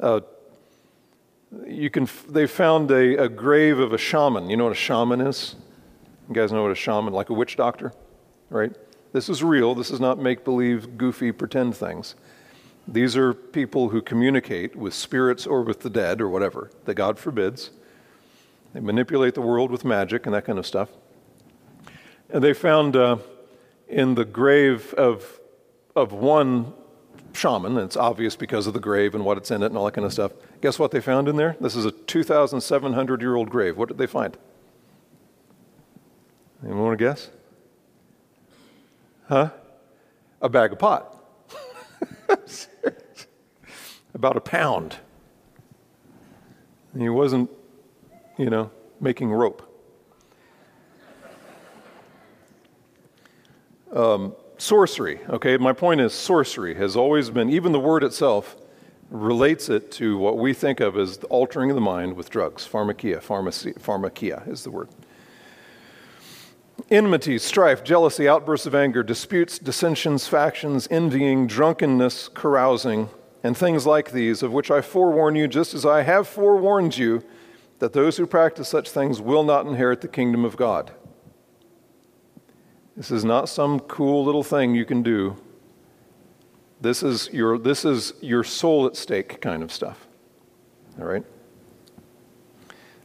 Uh, 0.00 0.20
you 1.66 1.90
can, 1.90 2.08
they 2.28 2.46
found 2.46 2.90
a, 2.90 3.24
a 3.24 3.28
grave 3.28 3.78
of 3.78 3.92
a 3.92 3.98
shaman. 3.98 4.48
You 4.50 4.56
know 4.56 4.64
what 4.64 4.72
a 4.72 4.76
shaman 4.76 5.20
is? 5.20 5.56
You 6.28 6.34
guys 6.34 6.52
know 6.52 6.62
what 6.62 6.70
a 6.70 6.76
shaman, 6.76 7.12
like 7.12 7.30
a 7.30 7.34
witch 7.34 7.56
doctor, 7.56 7.92
right? 8.50 8.72
This 9.12 9.28
is 9.28 9.42
real. 9.42 9.74
This 9.74 9.90
is 9.90 9.98
not 9.98 10.18
make 10.18 10.44
believe, 10.44 10.96
goofy, 10.96 11.32
pretend 11.32 11.76
things. 11.76 12.14
These 12.86 13.16
are 13.16 13.34
people 13.34 13.90
who 13.90 14.02
communicate 14.02 14.76
with 14.76 14.94
spirits 14.94 15.46
or 15.46 15.62
with 15.62 15.80
the 15.80 15.90
dead 15.90 16.20
or 16.20 16.28
whatever 16.28 16.70
that 16.84 16.94
God 16.94 17.18
forbids. 17.18 17.70
They 18.72 18.80
manipulate 18.80 19.34
the 19.34 19.42
world 19.42 19.70
with 19.70 19.84
magic 19.84 20.26
and 20.26 20.34
that 20.34 20.44
kind 20.44 20.58
of 20.58 20.66
stuff. 20.66 20.90
And 22.28 22.42
they 22.42 22.52
found 22.52 22.96
uh, 22.96 23.18
in 23.88 24.14
the 24.14 24.24
grave 24.24 24.94
of, 24.94 25.40
of 25.96 26.12
one 26.12 26.72
shaman, 27.32 27.76
and 27.76 27.84
it's 27.84 27.96
obvious 27.96 28.36
because 28.36 28.66
of 28.66 28.74
the 28.74 28.80
grave 28.80 29.14
and 29.14 29.24
what 29.24 29.36
it's 29.36 29.50
in 29.50 29.62
it 29.62 29.66
and 29.66 29.76
all 29.76 29.84
that 29.84 29.94
kind 29.94 30.04
of 30.04 30.12
stuff. 30.12 30.32
Guess 30.60 30.78
what 30.78 30.92
they 30.92 31.00
found 31.00 31.28
in 31.28 31.36
there? 31.36 31.56
This 31.60 31.74
is 31.74 31.84
a 31.84 31.90
2,700 31.90 33.20
year 33.20 33.34
old 33.34 33.50
grave. 33.50 33.76
What 33.76 33.88
did 33.88 33.98
they 33.98 34.06
find? 34.06 34.36
Anyone 36.62 36.84
want 36.84 36.98
to 36.98 37.04
guess? 37.04 37.30
Huh? 39.30 39.50
A 40.42 40.48
bag 40.48 40.72
of 40.72 40.80
pot. 40.80 41.16
About 44.14 44.36
a 44.36 44.40
pound. 44.40 44.96
And 46.92 47.00
he 47.00 47.08
wasn't, 47.08 47.48
you 48.36 48.50
know, 48.50 48.72
making 49.00 49.30
rope. 49.30 49.62
Um, 53.92 54.34
sorcery, 54.58 55.20
okay? 55.28 55.56
My 55.56 55.74
point 55.74 56.00
is 56.00 56.12
sorcery 56.12 56.74
has 56.74 56.96
always 56.96 57.30
been, 57.30 57.50
even 57.50 57.70
the 57.70 57.78
word 57.78 58.02
itself 58.02 58.56
relates 59.10 59.68
it 59.68 59.92
to 59.92 60.18
what 60.18 60.38
we 60.38 60.52
think 60.52 60.80
of 60.80 60.98
as 60.98 61.18
altering 61.30 61.72
the 61.76 61.80
mind 61.80 62.16
with 62.16 62.30
drugs. 62.30 62.66
Pharmakia, 62.66 63.22
pharmacy, 63.22 63.74
pharmakia 63.74 64.48
is 64.48 64.64
the 64.64 64.72
word. 64.72 64.88
Enmity, 66.90 67.38
strife, 67.38 67.84
jealousy, 67.84 68.28
outbursts 68.28 68.66
of 68.66 68.74
anger, 68.74 69.04
disputes, 69.04 69.60
dissensions, 69.60 70.26
factions, 70.26 70.88
envying, 70.90 71.46
drunkenness, 71.46 72.28
carousing, 72.28 73.08
and 73.44 73.56
things 73.56 73.86
like 73.86 74.10
these, 74.10 74.42
of 74.42 74.52
which 74.52 74.72
I 74.72 74.80
forewarn 74.80 75.36
you, 75.36 75.46
just 75.46 75.72
as 75.72 75.86
I 75.86 76.02
have 76.02 76.26
forewarned 76.26 76.98
you, 76.98 77.22
that 77.78 77.92
those 77.92 78.16
who 78.16 78.26
practice 78.26 78.68
such 78.68 78.90
things 78.90 79.20
will 79.20 79.44
not 79.44 79.66
inherit 79.66 80.00
the 80.00 80.08
kingdom 80.08 80.44
of 80.44 80.56
God. 80.56 80.92
This 82.96 83.12
is 83.12 83.24
not 83.24 83.48
some 83.48 83.80
cool 83.80 84.24
little 84.24 84.42
thing 84.42 84.74
you 84.74 84.84
can 84.84 85.02
do. 85.02 85.36
This 86.80 87.02
is 87.02 87.30
your, 87.32 87.56
this 87.56 87.84
is 87.84 88.14
your 88.20 88.42
soul 88.42 88.86
at 88.86 88.96
stake 88.96 89.40
kind 89.40 89.62
of 89.62 89.70
stuff. 89.70 90.08
All 90.98 91.06
right? 91.06 91.24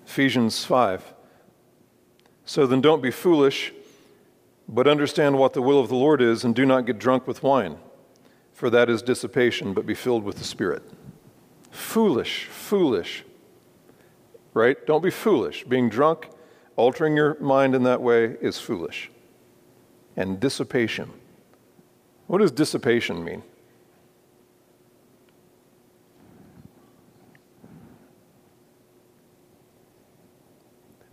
Ephesians 0.05 0.65
5. 0.65 1.14
So 2.45 2.67
then 2.67 2.79
don't 2.79 3.01
be 3.01 3.11
foolish, 3.11 3.73
but 4.69 4.87
understand 4.87 5.37
what 5.37 5.53
the 5.53 5.61
will 5.61 5.79
of 5.79 5.89
the 5.89 5.95
Lord 5.95 6.21
is, 6.21 6.43
and 6.43 6.55
do 6.55 6.65
not 6.65 6.85
get 6.85 6.99
drunk 6.99 7.27
with 7.27 7.41
wine, 7.41 7.77
for 8.53 8.69
that 8.69 8.89
is 8.89 9.01
dissipation, 9.01 9.73
but 9.73 9.85
be 9.85 9.95
filled 9.95 10.23
with 10.23 10.37
the 10.37 10.43
Spirit. 10.43 10.83
Foolish, 11.71 12.45
foolish. 12.45 13.23
Right? 14.53 14.77
Don't 14.85 15.03
be 15.03 15.09
foolish. 15.09 15.65
Being 15.65 15.89
drunk, 15.89 16.29
altering 16.75 17.17
your 17.17 17.37
mind 17.41 17.75
in 17.75 17.83
that 17.83 18.01
way 18.01 18.37
is 18.39 18.59
foolish. 18.59 19.11
And 20.15 20.39
dissipation. 20.39 21.11
What 22.27 22.37
does 22.37 22.51
dissipation 22.51 23.23
mean? 23.23 23.43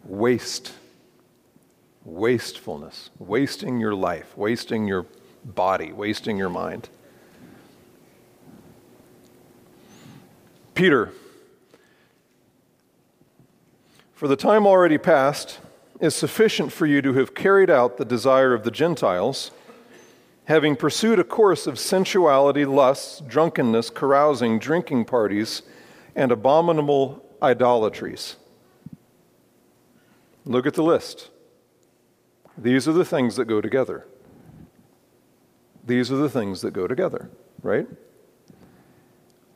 Waste. 0.05 0.73
Wastefulness. 2.05 3.11
Wasting 3.19 3.79
your 3.79 3.95
life, 3.95 4.37
wasting 4.37 4.87
your 4.87 5.07
body, 5.45 5.93
wasting 5.93 6.37
your 6.37 6.49
mind. 6.49 6.89
Peter, 10.75 11.13
for 14.15 14.27
the 14.27 14.37
time 14.37 14.67
already 14.67 14.99
past 14.99 15.59
is 16.01 16.15
sufficient 16.15 16.73
for 16.73 16.87
you 16.87 17.03
to 17.03 17.13
have 17.15 17.35
carried 17.35 17.71
out 17.71 17.99
the 17.99 18.05
desire 18.05 18.55
of 18.55 18.65
the 18.65 18.71
Gentiles, 18.71 19.51
having 20.47 20.75
pursued 20.75 21.19
a 21.19 21.25
course 21.25 21.67
of 21.67 21.79
sensuality, 21.79 22.65
lusts, 22.65 23.21
drunkenness, 23.21 23.91
carousing, 23.91 24.59
drinking 24.59 25.05
parties, 25.05 25.63
and 26.17 26.33
abominable 26.33 27.25
idolatries. 27.41 28.37
Look 30.45 30.67
at 30.67 30.75
the 30.75 30.83
list. 30.83 31.31
These 32.57 32.87
are 32.87 32.93
the 32.93 33.05
things 33.05 33.37
that 33.37 33.47
go 33.47 33.61
together. 33.61 34.07
These 35.85 36.13
are 36.13 36.17
the 36.17 36.29
things 36.29 36.61
that 36.61 36.73
go 36.73 36.87
together, 36.87 37.31
right? 37.63 37.89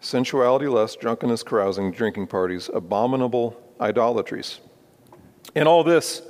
sensuality, 0.06 0.66
lust, 0.66 1.00
drunkenness, 1.00 1.42
carousing, 1.42 1.90
drinking 1.90 2.28
parties, 2.28 2.70
abominable 2.72 3.60
idolatries. 3.80 4.60
In 5.54 5.66
all 5.66 5.82
this, 5.82 6.22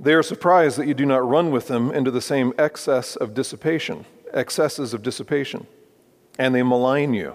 they 0.00 0.14
are 0.14 0.22
surprised 0.22 0.78
that 0.78 0.88
you 0.88 0.94
do 0.94 1.06
not 1.06 1.28
run 1.28 1.50
with 1.50 1.68
them 1.68 1.92
into 1.92 2.10
the 2.10 2.20
same 2.20 2.52
excess 2.58 3.14
of 3.14 3.34
dissipation, 3.34 4.04
excesses 4.32 4.94
of 4.94 5.02
dissipation, 5.02 5.66
and 6.38 6.54
they 6.54 6.62
malign 6.62 7.14
you. 7.14 7.34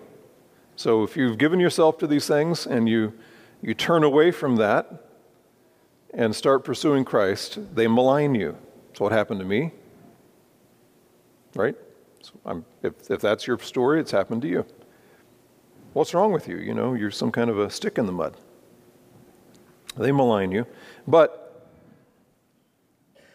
So 0.76 1.04
if 1.04 1.16
you've 1.16 1.38
given 1.38 1.60
yourself 1.60 1.98
to 2.00 2.08
these 2.08 2.28
things 2.28 2.66
and 2.66 2.90
you, 2.90 3.14
you 3.62 3.74
turn 3.74 4.04
away 4.04 4.32
from 4.32 4.58
that 4.58 5.07
and 6.14 6.36
start 6.36 6.64
pursuing 6.64 7.06
Christ, 7.06 7.60
they 7.76 7.88
malign 7.88 8.36
you. 8.36 8.58
That's 8.88 9.00
what 9.00 9.12
happened 9.12 9.40
to 9.40 9.46
me. 9.46 9.72
Right? 11.56 11.76
So 12.22 12.64
if, 12.84 13.10
if 13.10 13.22
that's 13.22 13.48
your 13.48 13.60
story, 13.60 14.00
it's 14.00 14.12
happened 14.12 14.42
to 14.44 14.48
you. 14.48 14.66
What's 15.94 16.14
wrong 16.14 16.32
with 16.32 16.48
you? 16.48 16.58
You 16.58 16.74
know, 16.74 16.94
you're 16.94 17.12
some 17.12 17.32
kind 17.32 17.50
of 17.50 17.58
a 17.58 17.70
stick 17.70 17.98
in 17.98 18.06
the 18.06 18.12
mud. 18.12 18.36
They 19.96 20.12
malign 20.12 20.52
you. 20.52 20.68
But 21.08 21.70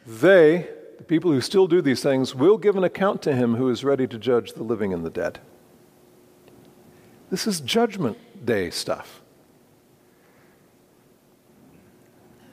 they, 0.06 0.68
the 0.98 1.04
people 1.04 1.32
who 1.32 1.40
still 1.40 1.66
do 1.66 1.80
these 1.80 2.02
things, 2.02 2.34
will 2.34 2.58
give 2.58 2.76
an 2.76 2.84
account 2.84 3.22
to 3.22 3.34
him 3.34 3.56
who 3.56 3.68
is 3.68 3.84
ready 3.84 4.06
to 4.06 4.18
judge 4.18 4.52
the 4.52 4.62
living 4.62 4.92
and 4.92 5.04
the 5.04 5.10
dead. 5.10 5.40
This 7.30 7.46
is 7.46 7.60
judgment 7.60 8.44
day 8.44 8.70
stuff. 8.70 9.21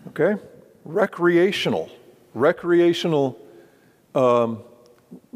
Okay? 0.07 0.41
Recreational. 0.85 1.89
Recreational 2.33 3.37
um, 4.15 4.63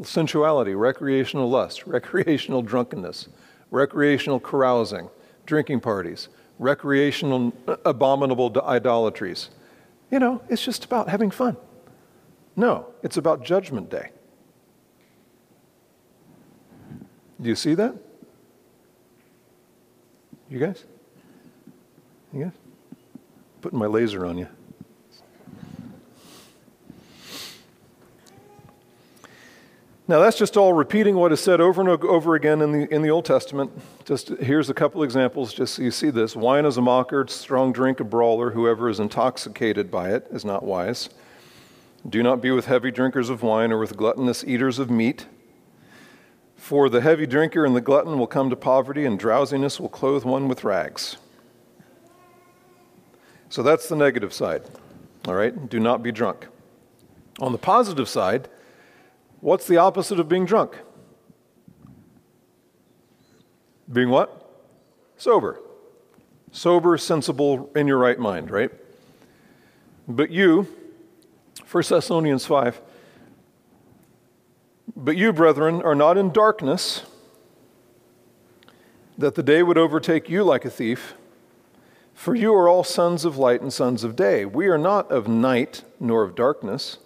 sensuality, 0.02 0.74
recreational 0.74 1.48
lust, 1.48 1.86
recreational 1.86 2.62
drunkenness 2.62 3.28
recreational 3.74 4.38
carousing, 4.38 5.10
drinking 5.46 5.80
parties, 5.80 6.28
recreational 6.58 7.52
abominable 7.84 8.54
idolatries. 8.64 9.50
You 10.10 10.20
know, 10.20 10.40
it's 10.48 10.64
just 10.64 10.84
about 10.84 11.08
having 11.08 11.30
fun. 11.30 11.56
No, 12.56 12.86
it's 13.02 13.16
about 13.16 13.44
Judgment 13.44 13.90
Day. 13.90 14.10
Do 17.40 17.48
you 17.48 17.56
see 17.56 17.74
that? 17.74 17.96
You 20.48 20.60
guys? 20.60 20.84
You 22.32 22.44
guys? 22.44 22.52
Putting 23.64 23.78
my 23.78 23.86
laser 23.86 24.26
on 24.26 24.36
you. 24.36 24.46
Now, 30.06 30.20
that's 30.20 30.36
just 30.36 30.58
all 30.58 30.74
repeating 30.74 31.14
what 31.14 31.32
is 31.32 31.40
said 31.40 31.62
over 31.62 31.80
and 31.80 31.88
over 31.88 32.34
again 32.34 32.60
in 32.60 32.72
the, 32.72 32.94
in 32.94 33.00
the 33.00 33.08
Old 33.08 33.24
Testament. 33.24 33.70
Just 34.04 34.28
here's 34.28 34.68
a 34.68 34.74
couple 34.74 35.02
examples 35.02 35.54
just 35.54 35.76
so 35.76 35.82
you 35.82 35.90
see 35.90 36.10
this. 36.10 36.36
Wine 36.36 36.66
is 36.66 36.76
a 36.76 36.82
mocker, 36.82 37.26
strong 37.26 37.72
drink 37.72 38.00
a 38.00 38.04
brawler. 38.04 38.50
Whoever 38.50 38.90
is 38.90 39.00
intoxicated 39.00 39.90
by 39.90 40.10
it 40.10 40.26
is 40.30 40.44
not 40.44 40.62
wise. 40.62 41.08
Do 42.06 42.22
not 42.22 42.42
be 42.42 42.50
with 42.50 42.66
heavy 42.66 42.90
drinkers 42.90 43.30
of 43.30 43.42
wine 43.42 43.72
or 43.72 43.78
with 43.78 43.96
gluttonous 43.96 44.44
eaters 44.44 44.78
of 44.78 44.90
meat. 44.90 45.24
For 46.54 46.90
the 46.90 47.00
heavy 47.00 47.26
drinker 47.26 47.64
and 47.64 47.74
the 47.74 47.80
glutton 47.80 48.18
will 48.18 48.26
come 48.26 48.50
to 48.50 48.56
poverty, 48.56 49.06
and 49.06 49.18
drowsiness 49.18 49.80
will 49.80 49.88
clothe 49.88 50.24
one 50.24 50.48
with 50.48 50.64
rags. 50.64 51.16
So 53.54 53.62
that's 53.62 53.88
the 53.88 53.96
negative 53.96 54.32
side. 54.32 54.62
All 55.26 55.34
right? 55.34 55.68
Do 55.68 55.78
not 55.78 56.02
be 56.02 56.10
drunk. 56.10 56.46
On 57.40 57.52
the 57.52 57.58
positive 57.58 58.08
side, 58.08 58.48
What's 59.44 59.66
the 59.66 59.76
opposite 59.76 60.18
of 60.18 60.26
being 60.26 60.46
drunk? 60.46 60.78
Being 63.92 64.08
what? 64.08 64.64
Sober. 65.18 65.60
Sober, 66.50 66.96
sensible, 66.96 67.70
in 67.76 67.86
your 67.86 67.98
right 67.98 68.18
mind, 68.18 68.50
right? 68.50 68.70
But 70.08 70.30
you, 70.30 70.66
1 71.70 71.84
Thessalonians 71.86 72.46
5, 72.46 72.80
but 74.96 75.18
you, 75.18 75.30
brethren, 75.30 75.82
are 75.82 75.94
not 75.94 76.16
in 76.16 76.32
darkness, 76.32 77.02
that 79.18 79.34
the 79.34 79.42
day 79.42 79.62
would 79.62 79.76
overtake 79.76 80.30
you 80.30 80.42
like 80.42 80.64
a 80.64 80.70
thief. 80.70 81.12
For 82.14 82.34
you 82.34 82.54
are 82.54 82.68
all 82.68 82.84
sons 82.84 83.24
of 83.24 83.36
light 83.36 83.60
and 83.60 83.72
sons 83.72 84.04
of 84.04 84.16
day. 84.16 84.44
We 84.44 84.68
are 84.68 84.78
not 84.78 85.10
of 85.10 85.28
night 85.28 85.82
nor 86.00 86.22
of 86.22 86.34
darkness. 86.34 86.98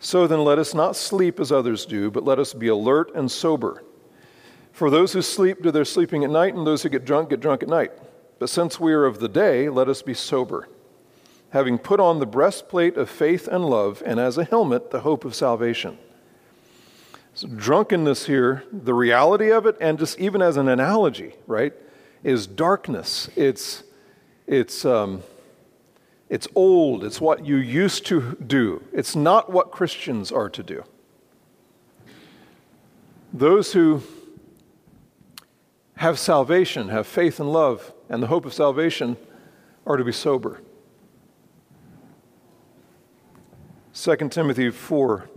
So 0.00 0.26
then 0.26 0.44
let 0.44 0.58
us 0.58 0.74
not 0.74 0.96
sleep 0.96 1.38
as 1.38 1.52
others 1.52 1.86
do, 1.86 2.10
but 2.10 2.24
let 2.24 2.38
us 2.38 2.52
be 2.52 2.68
alert 2.68 3.14
and 3.14 3.30
sober. 3.30 3.82
For 4.72 4.90
those 4.90 5.12
who 5.12 5.22
sleep 5.22 5.62
do 5.62 5.70
their 5.70 5.84
sleeping 5.84 6.24
at 6.24 6.30
night, 6.30 6.54
and 6.54 6.66
those 6.66 6.82
who 6.82 6.88
get 6.88 7.04
drunk 7.04 7.30
get 7.30 7.40
drunk 7.40 7.62
at 7.62 7.68
night. 7.68 7.92
But 8.38 8.50
since 8.50 8.80
we 8.80 8.92
are 8.92 9.04
of 9.04 9.20
the 9.20 9.28
day, 9.28 9.68
let 9.68 9.88
us 9.88 10.02
be 10.02 10.14
sober, 10.14 10.68
having 11.50 11.78
put 11.78 12.00
on 12.00 12.18
the 12.18 12.26
breastplate 12.26 12.96
of 12.96 13.08
faith 13.08 13.46
and 13.46 13.64
love, 13.64 14.02
and 14.04 14.18
as 14.18 14.36
a 14.36 14.44
helmet, 14.44 14.90
the 14.90 15.00
hope 15.00 15.24
of 15.24 15.34
salvation. 15.34 15.96
So, 17.34 17.48
drunkenness 17.48 18.26
here, 18.26 18.64
the 18.72 18.94
reality 18.94 19.50
of 19.50 19.64
it, 19.64 19.76
and 19.80 19.98
just 19.98 20.18
even 20.18 20.42
as 20.42 20.56
an 20.56 20.68
analogy, 20.68 21.34
right, 21.46 21.72
is 22.22 22.46
darkness. 22.46 23.30
It's, 23.36 23.84
it's, 24.46 24.84
um, 24.84 25.22
it's 26.28 26.48
old. 26.54 27.04
It's 27.04 27.20
what 27.20 27.46
you 27.46 27.56
used 27.56 28.06
to 28.06 28.36
do. 28.46 28.82
It's 28.92 29.14
not 29.14 29.50
what 29.50 29.70
Christians 29.70 30.32
are 30.32 30.48
to 30.50 30.62
do. 30.62 30.84
Those 33.32 33.72
who 33.72 34.02
have 35.96 36.18
salvation, 36.18 36.88
have 36.88 37.06
faith 37.06 37.40
and 37.40 37.52
love, 37.52 37.92
and 38.08 38.22
the 38.22 38.26
hope 38.26 38.46
of 38.46 38.54
salvation 38.54 39.16
are 39.86 39.96
to 39.96 40.04
be 40.04 40.12
sober. 40.12 40.60
2 43.94 44.16
Timothy 44.28 44.70
4. 44.70 45.28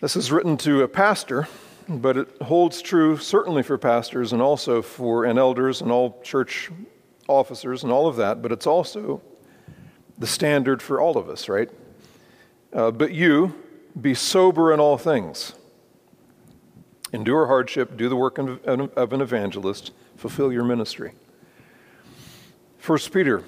This 0.00 0.16
is 0.16 0.32
written 0.32 0.56
to 0.58 0.82
a 0.82 0.88
pastor, 0.88 1.46
but 1.88 2.16
it 2.16 2.28
holds 2.42 2.82
true 2.82 3.16
certainly 3.16 3.62
for 3.62 3.78
pastors 3.78 4.32
and 4.32 4.42
also 4.42 4.82
for 4.82 5.24
and 5.24 5.38
elders 5.38 5.80
and 5.80 5.92
all 5.92 6.20
church 6.22 6.70
officers 7.28 7.82
and 7.82 7.92
all 7.92 8.06
of 8.06 8.16
that, 8.16 8.42
but 8.42 8.52
it's 8.52 8.66
also 8.66 9.22
the 10.18 10.26
standard 10.26 10.82
for 10.82 11.00
all 11.00 11.16
of 11.16 11.28
us, 11.28 11.48
right? 11.48 11.70
Uh, 12.72 12.90
but 12.90 13.12
you, 13.12 13.54
be 14.00 14.14
sober 14.14 14.72
in 14.72 14.80
all 14.80 14.96
things. 14.96 15.54
Endure 17.12 17.46
hardship, 17.46 17.96
do 17.96 18.08
the 18.08 18.16
work 18.16 18.38
of, 18.38 18.60
an 18.66 19.20
evangelist, 19.20 19.92
fulfill 20.16 20.52
your 20.52 20.64
ministry. 20.64 21.12
1 22.84 22.98
Peter 23.12 23.44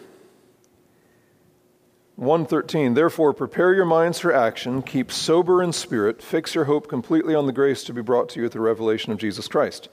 113 2.17 2.95
Therefore 2.95 3.33
prepare 3.33 3.75
your 3.75 3.85
minds 3.85 4.21
for 4.21 4.33
action, 4.33 4.83
keep 4.83 5.11
sober 5.11 5.63
in 5.63 5.73
spirit, 5.73 6.23
fix 6.23 6.55
your 6.55 6.67
hope 6.67 6.89
completely 6.89 7.35
on 7.35 7.47
the 7.47 7.53
grace 7.53 7.83
to 7.85 7.93
be 7.93 8.03
brought 8.03 8.29
to 8.31 8.41
you 8.41 8.47
at 8.47 8.53
the 8.53 8.61
revelation 8.61 9.13
of 9.13 9.19
Jesus 9.19 9.49
Christ. 9.49 9.89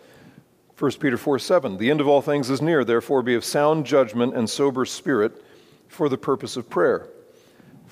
1 0.77 0.91
Peter 0.93 1.17
4 1.17 1.39
7 1.39 1.77
The 1.77 1.89
end 1.89 2.01
of 2.01 2.07
all 2.07 2.21
things 2.21 2.49
is 2.49 2.61
near, 2.61 2.83
therefore 2.83 3.21
be 3.21 3.35
of 3.35 3.45
sound 3.45 3.85
judgment 3.85 4.35
and 4.35 4.49
sober 4.49 4.85
spirit 4.85 5.43
for 5.87 6.09
the 6.09 6.17
purpose 6.17 6.57
of 6.57 6.69
prayer. 6.69 7.09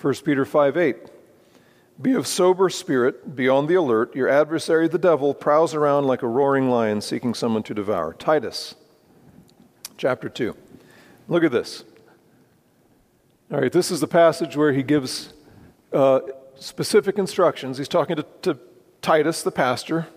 1 0.02 0.14
Peter 0.26 0.46
5 0.46 0.78
8 0.78 0.98
Be 2.02 2.14
of 2.14 2.26
sober 2.26 2.70
spirit, 2.70 3.36
be 3.36 3.50
on 3.50 3.68
the 3.68 3.76
alert. 3.76 4.16
Your 4.16 4.30
adversary, 4.30 4.88
the 4.88 4.98
devil, 4.98 5.34
prowls 5.34 5.76
around 5.76 6.06
like 6.06 6.24
a 6.24 6.28
roaring 6.28 6.70
lion 6.70 7.02
seeking 7.02 7.34
someone 7.34 7.64
to 7.64 7.74
devour. 7.74 8.14
Titus 8.14 8.76
chapter 9.98 10.30
2. 10.30 10.56
Look 11.28 11.44
at 11.44 11.52
this. 11.52 11.84
All 13.52 13.60
right, 13.60 13.72
this 13.72 13.92
is 13.92 14.00
the 14.00 14.08
passage 14.08 14.56
where 14.56 14.72
he 14.72 14.82
gives 14.82 15.34
uh, 15.92 16.22
specific 16.56 17.18
instructions. 17.18 17.78
He's 17.78 17.88
talking 17.88 18.16
to, 18.16 18.26
to 18.44 18.58
Titus, 19.02 19.44
the 19.44 19.52
pastor, 19.52 20.08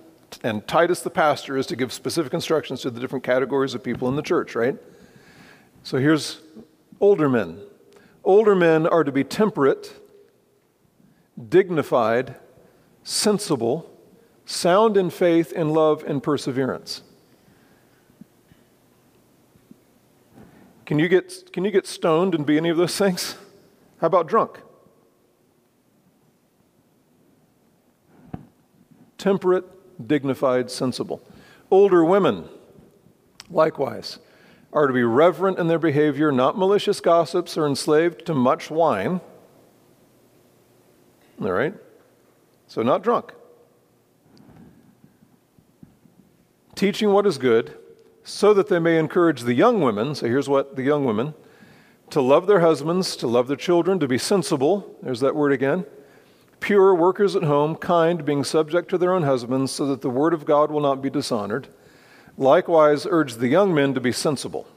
and 0.42 0.66
Titus, 0.66 1.00
the 1.00 1.10
pastor, 1.10 1.56
is 1.56 1.66
to 1.66 1.76
give 1.76 1.92
specific 1.92 2.32
instructions 2.32 2.80
to 2.82 2.90
the 2.90 3.00
different 3.00 3.24
categories 3.24 3.74
of 3.74 3.82
people 3.82 4.08
in 4.08 4.16
the 4.16 4.22
church, 4.22 4.54
right? 4.54 4.76
So 5.82 5.98
here's 5.98 6.40
older 7.00 7.28
men. 7.28 7.60
Older 8.24 8.54
men 8.54 8.86
are 8.86 9.04
to 9.04 9.12
be 9.12 9.24
temperate, 9.24 10.00
dignified, 11.48 12.36
sensible, 13.02 13.90
sound 14.46 14.96
in 14.96 15.10
faith, 15.10 15.52
in 15.52 15.70
love, 15.70 16.04
and 16.04 16.22
perseverance. 16.22 17.02
Can 20.86 20.98
you 20.98 21.08
get, 21.08 21.52
can 21.52 21.64
you 21.64 21.70
get 21.70 21.86
stoned 21.86 22.34
and 22.34 22.44
be 22.44 22.56
any 22.56 22.68
of 22.68 22.76
those 22.76 22.96
things? 22.96 23.36
How 24.00 24.08
about 24.08 24.26
drunk? 24.26 24.60
Temperate, 29.16 29.64
dignified, 30.06 30.70
sensible. 30.70 31.22
Older 31.70 32.04
women, 32.04 32.48
likewise, 33.50 34.18
are 34.72 34.86
to 34.86 34.92
be 34.92 35.02
reverent 35.02 35.58
in 35.58 35.68
their 35.68 35.78
behavior, 35.78 36.32
not 36.32 36.56
malicious 36.56 37.00
gossips 37.00 37.56
or 37.56 37.66
enslaved 37.66 38.24
to 38.26 38.34
much 38.34 38.70
wine. 38.70 39.20
All 41.40 41.52
right? 41.52 41.74
So, 42.66 42.82
not 42.82 43.02
drunk. 43.02 43.32
Teaching 46.74 47.12
what 47.12 47.26
is 47.26 47.38
good 47.38 47.76
so 48.24 48.54
that 48.54 48.68
they 48.68 48.78
may 48.78 48.98
encourage 48.98 49.42
the 49.42 49.54
young 49.54 49.80
women. 49.80 50.14
So 50.14 50.26
here's 50.26 50.48
what 50.48 50.76
the 50.76 50.82
young 50.82 51.04
women 51.04 51.34
to 52.10 52.20
love 52.20 52.46
their 52.46 52.60
husbands, 52.60 53.16
to 53.16 53.26
love 53.26 53.48
their 53.48 53.56
children, 53.56 53.98
to 53.98 54.06
be 54.06 54.18
sensible. 54.18 54.96
There's 55.02 55.20
that 55.20 55.34
word 55.34 55.52
again. 55.52 55.86
Pure, 56.62 56.94
workers 56.94 57.34
at 57.34 57.42
home, 57.42 57.74
kind, 57.74 58.24
being 58.24 58.44
subject 58.44 58.88
to 58.88 58.96
their 58.96 59.12
own 59.12 59.24
husbands, 59.24 59.72
so 59.72 59.84
that 59.86 60.00
the 60.00 60.08
word 60.08 60.32
of 60.32 60.44
God 60.44 60.70
will 60.70 60.80
not 60.80 61.02
be 61.02 61.10
dishonored. 61.10 61.66
Likewise, 62.38 63.04
urge 63.10 63.34
the 63.34 63.48
young 63.48 63.74
men 63.74 63.94
to 63.94 64.00
be 64.00 64.12
sensible. 64.12 64.68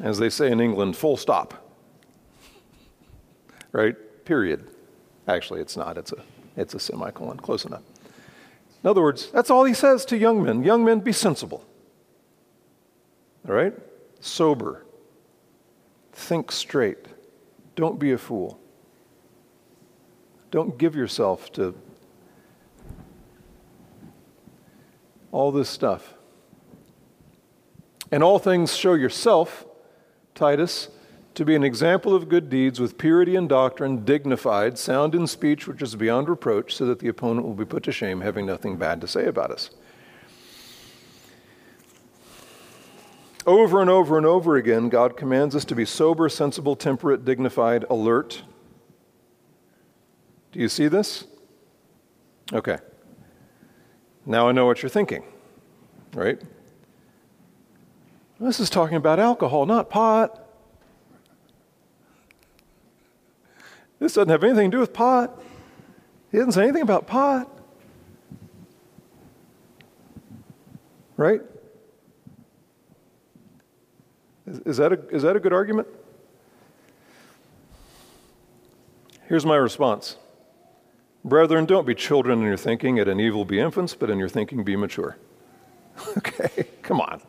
As 0.00 0.18
they 0.18 0.30
say 0.30 0.50
in 0.50 0.58
England, 0.58 0.96
full 0.96 1.18
stop. 1.18 1.54
Right? 3.72 3.94
Period. 4.24 4.66
Actually, 5.28 5.60
it's 5.60 5.76
not. 5.76 5.98
It's 5.98 6.12
a, 6.12 6.22
it's 6.56 6.72
a 6.74 6.80
semicolon. 6.80 7.38
Close 7.38 7.66
enough. 7.66 7.82
In 8.82 8.88
other 8.88 9.02
words, 9.02 9.30
that's 9.30 9.50
all 9.50 9.64
he 9.64 9.74
says 9.74 10.06
to 10.06 10.16
young 10.16 10.42
men. 10.42 10.64
Young 10.64 10.82
men, 10.82 11.00
be 11.00 11.12
sensible. 11.12 11.62
All 13.46 13.54
right? 13.54 13.74
Sober. 14.20 14.86
Think 16.12 16.50
straight. 16.50 17.06
Don't 17.76 17.98
be 17.98 18.12
a 18.12 18.18
fool. 18.18 18.58
Don't 20.52 20.76
give 20.76 20.94
yourself 20.94 21.50
to 21.52 21.74
all 25.32 25.50
this 25.50 25.70
stuff. 25.70 26.12
And 28.12 28.22
all 28.22 28.38
things 28.38 28.76
show 28.76 28.92
yourself, 28.92 29.64
Titus, 30.34 30.88
to 31.36 31.46
be 31.46 31.56
an 31.56 31.64
example 31.64 32.14
of 32.14 32.28
good 32.28 32.50
deeds 32.50 32.78
with 32.78 32.98
purity 32.98 33.34
in 33.34 33.48
doctrine, 33.48 34.04
dignified, 34.04 34.76
sound 34.76 35.14
in 35.14 35.26
speech, 35.26 35.66
which 35.66 35.80
is 35.80 35.96
beyond 35.96 36.28
reproach, 36.28 36.76
so 36.76 36.84
that 36.84 36.98
the 36.98 37.08
opponent 37.08 37.46
will 37.46 37.54
be 37.54 37.64
put 37.64 37.82
to 37.84 37.92
shame, 37.92 38.20
having 38.20 38.44
nothing 38.44 38.76
bad 38.76 39.00
to 39.00 39.08
say 39.08 39.24
about 39.24 39.50
us. 39.50 39.70
Over 43.46 43.80
and 43.80 43.88
over 43.88 44.18
and 44.18 44.26
over 44.26 44.56
again, 44.56 44.90
God 44.90 45.16
commands 45.16 45.56
us 45.56 45.64
to 45.64 45.74
be 45.74 45.86
sober, 45.86 46.28
sensible, 46.28 46.76
temperate, 46.76 47.24
dignified, 47.24 47.86
alert. 47.88 48.42
Do 50.52 50.60
you 50.60 50.68
see 50.68 50.88
this? 50.88 51.24
Okay. 52.52 52.78
Now 54.26 54.48
I 54.48 54.52
know 54.52 54.66
what 54.66 54.82
you're 54.82 54.90
thinking, 54.90 55.24
right? 56.14 56.40
This 58.38 58.60
is 58.60 58.68
talking 58.68 58.96
about 58.96 59.18
alcohol, 59.18 59.66
not 59.66 59.88
pot. 59.88 60.38
This 63.98 64.14
doesn't 64.14 64.28
have 64.28 64.44
anything 64.44 64.70
to 64.70 64.76
do 64.76 64.80
with 64.80 64.92
pot. 64.92 65.40
He 66.30 66.38
didn't 66.38 66.52
say 66.52 66.64
anything 66.64 66.82
about 66.82 67.06
pot. 67.06 67.48
Right? 71.16 71.40
Is, 74.46 74.58
is, 74.60 74.76
that, 74.78 74.92
a, 74.92 75.08
is 75.08 75.22
that 75.22 75.36
a 75.36 75.40
good 75.40 75.52
argument? 75.52 75.88
Here's 79.28 79.46
my 79.46 79.56
response 79.56 80.16
Brethren, 81.24 81.66
don't 81.66 81.86
be 81.86 81.94
children 81.94 82.40
in 82.40 82.44
your 82.44 82.56
thinking, 82.56 82.98
at 82.98 83.08
an 83.08 83.20
evil 83.20 83.44
be 83.44 83.60
infants, 83.60 83.94
but 83.94 84.10
in 84.10 84.18
your 84.18 84.28
thinking 84.28 84.64
be 84.64 84.76
mature. 84.76 85.16
okay, 86.16 86.66
come 86.82 87.00
on. 87.00 87.20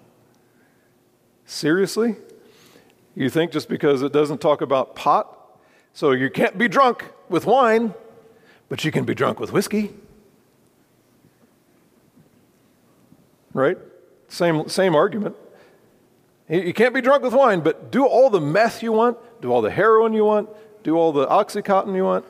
Seriously? 1.45 2.15
You 3.15 3.29
think 3.29 3.51
just 3.51 3.69
because 3.69 4.01
it 4.01 4.11
doesn't 4.11 4.41
talk 4.41 4.61
about 4.61 4.95
pot 4.95 5.39
so 5.93 6.11
you 6.11 6.29
can't 6.31 6.57
be 6.57 6.67
drunk 6.67 7.05
with 7.29 7.45
wine, 7.45 7.93
but 8.67 8.83
you 8.83 8.91
can 8.91 9.05
be 9.05 9.13
drunk 9.13 9.39
with 9.39 9.53
whiskey. 9.53 9.93
Right? 13.53 13.77
Same, 14.27 14.67
same 14.67 14.95
argument. 14.95 15.35
You 16.49 16.73
can't 16.73 16.93
be 16.93 17.01
drunk 17.01 17.23
with 17.23 17.33
wine, 17.33 17.61
but 17.61 17.91
do 17.91 18.05
all 18.05 18.31
the 18.31 18.41
meth 18.41 18.81
you 18.81 18.91
want, 18.91 19.17
do 19.41 19.51
all 19.51 19.61
the 19.61 19.69
heroin 19.69 20.13
you 20.13 20.25
want, 20.25 20.49
do 20.83 20.95
all 20.97 21.11
the 21.11 21.27
Oxycontin 21.27 21.95
you 21.95 22.03
want. 22.03 22.25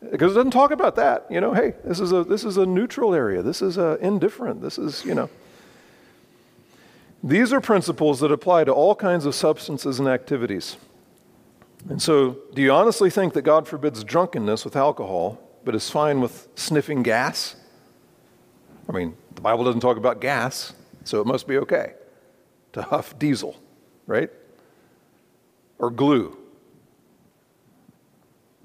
Because 0.00 0.32
it 0.32 0.36
doesn't 0.36 0.52
talk 0.52 0.70
about 0.70 0.96
that. 0.96 1.26
You 1.28 1.40
know, 1.40 1.52
hey, 1.54 1.74
this 1.84 1.98
is 1.98 2.12
a, 2.12 2.22
this 2.22 2.44
is 2.44 2.56
a 2.56 2.64
neutral 2.64 3.14
area. 3.14 3.42
This 3.42 3.60
is 3.60 3.78
a 3.78 3.96
indifferent. 4.00 4.62
This 4.62 4.78
is, 4.78 5.04
you 5.04 5.14
know. 5.14 5.28
These 7.22 7.52
are 7.52 7.60
principles 7.60 8.20
that 8.20 8.30
apply 8.30 8.64
to 8.64 8.72
all 8.72 8.94
kinds 8.94 9.26
of 9.26 9.34
substances 9.34 9.98
and 9.98 10.06
activities. 10.06 10.76
And 11.88 12.00
so, 12.00 12.38
do 12.54 12.62
you 12.62 12.72
honestly 12.72 13.10
think 13.10 13.34
that 13.34 13.42
God 13.42 13.66
forbids 13.66 14.04
drunkenness 14.04 14.64
with 14.64 14.76
alcohol, 14.76 15.40
but 15.64 15.74
is 15.74 15.90
fine 15.90 16.20
with 16.20 16.48
sniffing 16.54 17.02
gas? 17.02 17.56
I 18.88 18.92
mean, 18.92 19.16
the 19.34 19.40
Bible 19.40 19.64
doesn't 19.64 19.80
talk 19.80 19.96
about 19.96 20.20
gas, 20.20 20.74
so 21.04 21.20
it 21.20 21.26
must 21.26 21.46
be 21.46 21.58
okay 21.58 21.94
to 22.72 22.82
huff 22.82 23.18
diesel, 23.18 23.56
right? 24.06 24.30
Or 25.78 25.90
glue. 25.90 26.37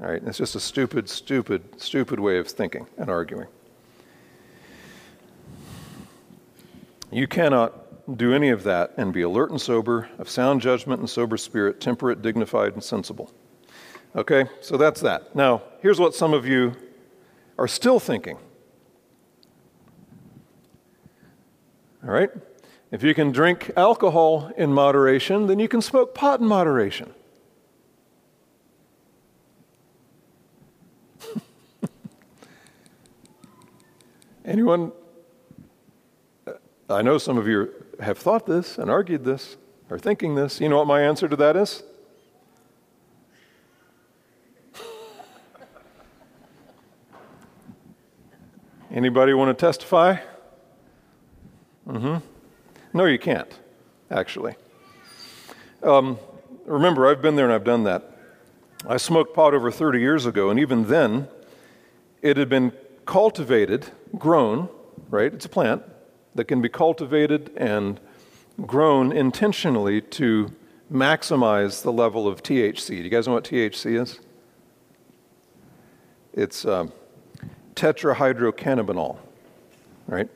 All 0.04 0.10
right, 0.10 0.22
it's 0.26 0.38
just 0.38 0.54
a 0.56 0.60
stupid, 0.60 1.08
stupid, 1.08 1.80
stupid 1.80 2.20
way 2.20 2.38
of 2.38 2.50
thinking 2.50 2.88
and 2.98 3.10
arguing. 3.10 3.48
You 7.10 7.26
cannot 7.26 8.18
do 8.18 8.34
any 8.34 8.50
of 8.50 8.64
that 8.64 8.92
and 8.98 9.14
be 9.14 9.22
alert 9.22 9.52
and 9.52 9.62
sober, 9.62 10.10
of 10.18 10.30
sound 10.30 10.60
judgment 10.60 11.00
and 11.00 11.10
sober 11.10 11.38
spirit, 11.38 11.80
temperate, 11.80 12.22
dignified, 12.22 12.74
and 12.74 12.84
sensible. 12.84 13.32
Okay, 14.14 14.46
so 14.60 14.76
that's 14.76 15.00
that. 15.00 15.34
Now, 15.38 15.62
here's 15.80 16.02
what 16.02 16.14
some 16.14 16.34
of 16.34 16.46
you 16.46 16.76
are 17.58 17.68
still 17.68 18.00
thinking. 18.00 18.38
All 22.04 22.12
right? 22.12 22.30
If 22.92 23.04
you 23.04 23.16
can 23.16 23.32
drink 23.32 23.72
alcohol 23.78 24.52
in 24.58 24.74
moderation, 24.74 25.48
then 25.48 25.60
you 25.60 25.70
can 25.70 25.82
smoke 25.82 26.14
pot 26.14 26.42
in 26.42 26.48
moderation. 26.48 27.14
Anyone? 34.46 34.92
I 36.90 37.02
know 37.02 37.18
some 37.18 37.38
of 37.38 37.48
you 37.48 37.72
have 38.02 38.18
thought 38.18 38.46
this 38.46 38.78
and 38.78 38.92
argued 38.92 39.24
this 39.24 39.56
or 39.90 39.98
thinking 39.98 40.36
this. 40.36 40.60
You 40.60 40.68
know 40.68 40.78
what 40.78 40.88
my 40.88 41.02
answer 41.02 41.30
to 41.30 41.36
that 41.38 41.56
is? 41.56 41.82
Anybody 48.92 49.34
want 49.34 49.58
to 49.58 49.66
testify? 49.66 50.18
Mm-hmm. 51.88 52.18
No, 52.94 53.06
you 53.06 53.18
can't, 53.18 53.58
actually. 54.12 54.56
Um, 55.82 56.20
remember, 56.66 57.08
I've 57.08 57.22
been 57.22 57.38
there 57.38 57.46
and 57.46 57.54
I've 57.54 57.64
done 57.64 57.84
that. 57.84 58.10
I 58.88 58.98
smoked 58.98 59.34
pot 59.34 59.54
over 59.54 59.72
30 59.72 60.00
years 60.00 60.26
ago, 60.26 60.50
and 60.50 60.60
even 60.60 60.88
then, 60.88 61.30
it 62.22 62.36
had 62.36 62.50
been 62.50 62.74
cultivated, 63.06 63.92
grown, 64.18 64.70
right? 65.10 65.34
It's 65.34 65.46
a 65.46 65.50
plant 65.50 65.84
that 66.36 66.46
can 66.46 66.62
be 66.62 66.70
cultivated 66.70 67.52
and 67.58 68.00
grown 68.66 69.12
intentionally 69.12 70.02
to 70.02 70.52
maximize 70.92 71.82
the 71.82 71.92
level 71.92 72.28
of 72.28 72.44
THC. 72.44 72.88
Do 72.88 72.96
you 72.96 73.10
guys 73.10 73.28
know 73.28 73.34
what 73.34 73.46
THC 73.46 74.02
is? 74.02 74.20
It's 76.34 76.66
um, 76.66 76.92
tetrahydrocannabinol, 77.76 79.18
right? 80.08 80.30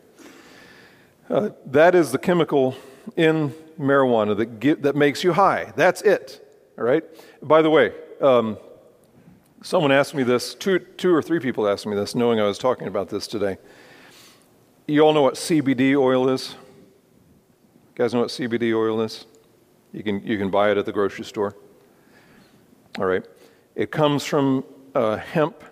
Uh, 1.30 1.50
that 1.66 1.96
is 1.96 2.12
the 2.12 2.18
chemical 2.18 2.76
in 3.16 3.54
marijuana 3.80 4.36
that, 4.38 4.60
get, 4.60 4.84
that 4.84 4.96
makes 4.96 5.24
you 5.24 5.34
high. 5.34 5.74
That's 5.76 6.02
it, 6.02 6.46
all 6.78 6.84
right? 6.84 7.04
By 7.42 7.62
the 7.62 7.70
way, 7.70 7.94
um, 8.22 8.58
someone 9.62 9.92
asked 9.92 10.14
me 10.14 10.24
this, 10.24 10.56
two, 10.56 10.80
two 10.80 11.14
or 11.14 11.22
three 11.22 11.40
people 11.40 11.68
asked 11.68 11.86
me 11.86 11.96
this, 11.96 12.16
knowing 12.16 12.40
I 12.40 12.44
was 12.44 12.58
talking 12.58 12.88
about 12.88 13.10
this 13.10 13.28
today. 13.28 13.58
You 14.88 15.02
all 15.02 15.14
know 15.14 15.22
what 15.22 15.36
CBD 15.36 15.96
oil 15.96 16.30
is? 16.30 16.56
You 17.96 18.04
guys 18.04 18.14
know 18.14 18.22
what 18.22 18.30
CBD 18.30 18.74
oil 18.76 19.02
is? 19.02 19.26
You 19.92 20.04
can, 20.04 20.26
you 20.26 20.38
can 20.38 20.50
buy 20.50 20.72
it 20.72 20.78
at 20.78 20.86
the 20.86 20.92
grocery 20.92 21.26
store. 21.26 21.56
All 23.00 23.06
right. 23.06 23.26
It 23.76 23.92
comes 23.92 24.24
from 24.24 24.64
uh, 24.96 25.18
hemp 25.18 25.64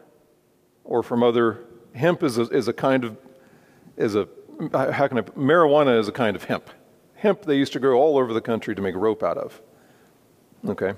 or 0.84 1.04
from 1.04 1.24
other. 1.24 1.65
Hemp 1.93 2.24
is 2.24 2.38
a, 2.38 2.43
is 2.50 2.67
a 2.67 2.74
kind 2.74 3.04
of, 3.04 3.17
is 3.98 4.15
a, 4.15 4.28
how 4.71 5.08
can 5.08 5.19
I, 5.19 5.21
marijuana 5.21 6.00
is 6.00 6.08
a 6.08 6.12
kind 6.12 6.36
of 6.36 6.43
hemp. 6.45 6.69
Hemp 7.15 7.43
they 7.43 7.56
used 7.56 7.74
to 7.74 7.80
grow 7.80 8.00
all 8.00 8.17
over 8.17 8.34
the 8.34 8.41
country 8.41 8.76
to 8.76 8.82
make 8.82 8.95
rope 8.95 9.24
out 9.24 9.38
of. 9.38 9.62
Okay. 10.67 10.93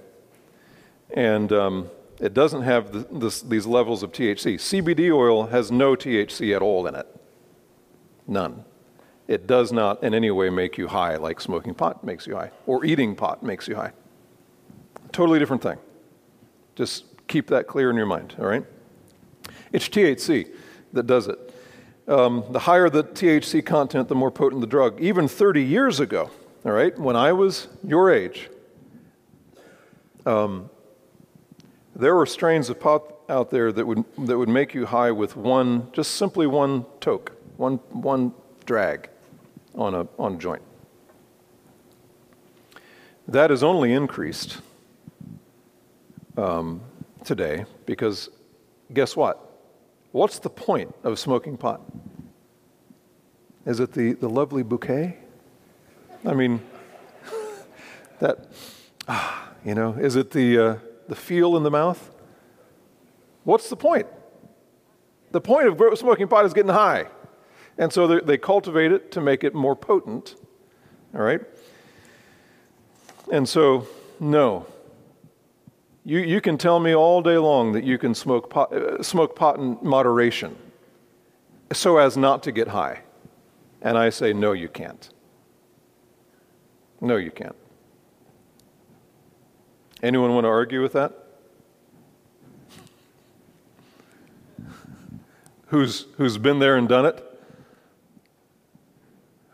And 1.14 1.52
um, 1.54 1.90
it 2.20 2.34
doesn't 2.34 2.64
have 2.64 2.92
the, 2.92 3.20
this, 3.20 3.42
these 3.42 3.66
levels 3.66 4.04
of 4.04 4.12
THC. 4.12 4.56
CBD 4.56 5.14
oil 5.14 5.48
has 5.48 5.72
no 5.72 5.96
THC 5.96 6.56
at 6.56 6.62
all 6.62 6.88
in 6.88 6.96
it. 6.96 7.08
None. 8.28 8.66
It 9.28 9.46
does 9.46 9.72
not 9.72 10.04
in 10.04 10.14
any 10.14 10.32
way 10.32 10.50
make 10.50 10.78
you 10.78 10.88
high 10.88 11.18
like 11.18 11.42
smoking 11.42 11.74
pot 11.74 12.04
makes 12.04 12.26
you 12.26 12.36
high 12.36 12.52
or 12.66 12.86
eating 12.86 13.16
pot 13.16 13.44
makes 13.44 13.68
you 13.68 13.76
high. 13.76 13.92
Totally 15.12 15.38
different 15.40 15.62
thing. 15.62 15.78
Just 16.76 17.06
keep 17.28 17.48
that 17.48 17.68
clear 17.68 17.90
in 17.90 17.96
your 17.96 18.06
mind, 18.06 18.36
all 18.40 18.46
right? 18.46 18.66
It's 19.72 19.88
THC 19.90 20.54
that 20.94 21.08
does 21.08 21.28
it. 21.28 21.54
Um, 22.08 22.46
the 22.52 22.60
higher 22.60 22.90
the 22.90 23.04
THC 23.04 23.66
content, 23.66 24.08
the 24.08 24.16
more 24.16 24.32
potent 24.32 24.62
the 24.62 24.68
drug. 24.68 25.00
Even 25.02 25.28
30 25.28 25.62
years 25.62 26.00
ago, 26.00 26.30
all 26.64 26.72
right, 26.72 26.98
when 26.98 27.18
I 27.18 27.34
was 27.34 27.68
your 27.84 28.12
age, 28.12 28.50
um, 30.26 30.70
there 31.98 32.14
were 32.14 32.28
strains 32.28 32.70
of 32.70 32.80
pot 32.80 33.16
out 33.28 33.50
there 33.50 33.72
that 33.72 33.86
would, 33.86 34.06
that 34.20 34.38
would 34.38 34.48
make 34.48 34.76
you 34.76 34.86
high 34.86 35.12
with 35.12 35.36
one, 35.36 35.90
just 35.92 36.12
simply 36.12 36.46
one 36.46 36.86
toke, 37.02 37.32
one, 37.58 37.78
one 37.90 38.34
drag 38.66 39.10
on 39.74 39.96
a, 39.96 40.08
on 40.20 40.36
a 40.36 40.38
joint. 40.38 40.62
That 43.28 43.50
has 43.50 43.64
only 43.64 43.94
increased 43.94 44.62
um, 46.38 46.82
today 47.26 47.66
because 47.88 48.30
guess 48.94 49.16
what? 49.16 49.44
What's 50.12 50.38
the 50.40 50.52
point 50.52 50.94
of 51.04 51.18
smoking 51.18 51.58
pot? 51.58 51.82
Is 53.66 53.80
it 53.80 53.92
the, 53.92 54.14
the 54.14 54.30
lovely 54.30 54.62
bouquet? 54.62 55.18
I 56.26 56.34
mean, 56.34 56.62
that, 58.20 58.48
ah, 59.08 59.50
you 59.66 59.74
know, 59.74 59.94
is 59.94 60.16
it 60.16 60.32
the, 60.32 60.60
uh, 60.60 60.76
the 61.08 61.16
feel 61.16 61.58
in 61.58 61.64
the 61.64 61.72
mouth? 61.72 62.12
What's 63.44 63.70
the 63.70 63.76
point? 63.76 64.08
The 65.32 65.42
point 65.42 65.68
of 65.68 65.98
smoking 65.98 66.28
pot 66.28 66.46
is 66.46 66.54
getting 66.54 66.72
high. 66.72 67.08
And 67.78 67.94
so 67.94 68.20
they 68.20 68.38
cultivate 68.38 68.92
it 68.92 69.12
to 69.12 69.22
make 69.22 69.44
it 69.44 69.54
more 69.54 69.76
potent. 69.76 70.36
All 71.14 71.22
right? 71.22 71.42
And 73.32 73.48
so, 73.48 73.88
no. 74.20 74.66
You, 76.04 76.20
you 76.20 76.42
can 76.42 76.58
tell 76.58 76.80
me 76.80 76.96
all 76.96 77.22
day 77.22 77.38
long 77.38 77.74
that 77.74 77.84
you 77.84 77.98
can 77.98 78.16
smoke 78.16 78.50
pot, 78.50 78.74
uh, 78.74 79.04
smoke 79.04 79.36
pot 79.36 79.58
in 79.58 79.78
moderation 79.82 80.56
so 81.74 81.98
as 81.98 82.16
not 82.16 82.44
to 82.44 82.52
get 82.52 82.70
high. 82.70 83.02
And 83.82 83.98
I 83.98 84.10
say, 84.10 84.34
no, 84.34 84.54
you 84.54 84.70
can't. 84.70 85.10
No, 87.02 87.18
you 87.18 87.32
can't. 87.32 87.56
Anyone 90.04 90.34
want 90.34 90.46
to 90.46 90.50
argue 90.50 90.82
with 90.82 90.94
that? 90.94 91.28
who's, 95.68 96.06
who's 96.18 96.38
been 96.38 96.60
there 96.60 96.76
and 96.76 96.88
done 96.88 97.06
it? 97.06 97.24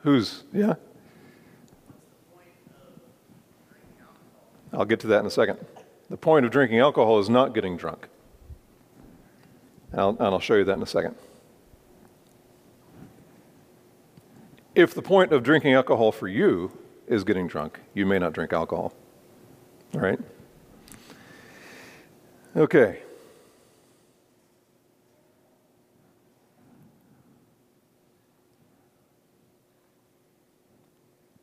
Who's, 0.03 0.43
yeah? 0.51 0.75
I'll 4.73 4.85
get 4.85 4.99
to 5.01 5.07
that 5.07 5.19
in 5.19 5.25
a 5.25 5.31
second. 5.31 5.59
The 6.09 6.17
point 6.17 6.45
of 6.45 6.51
drinking 6.51 6.79
alcohol 6.79 7.19
is 7.19 7.29
not 7.29 7.53
getting 7.53 7.77
drunk. 7.77 8.07
And 9.91 10.01
I'll, 10.01 10.09
and 10.09 10.21
I'll 10.21 10.39
show 10.39 10.55
you 10.55 10.63
that 10.63 10.77
in 10.77 10.81
a 10.81 10.87
second. 10.87 11.15
If 14.75 14.95
the 14.95 15.03
point 15.03 15.31
of 15.31 15.43
drinking 15.43 15.73
alcohol 15.73 16.11
for 16.11 16.27
you 16.27 16.75
is 17.07 17.23
getting 17.23 17.47
drunk, 17.47 17.79
you 17.93 18.05
may 18.07 18.17
not 18.17 18.33
drink 18.33 18.51
alcohol. 18.51 18.93
All 19.93 20.01
right? 20.01 20.19
Okay. 22.55 23.01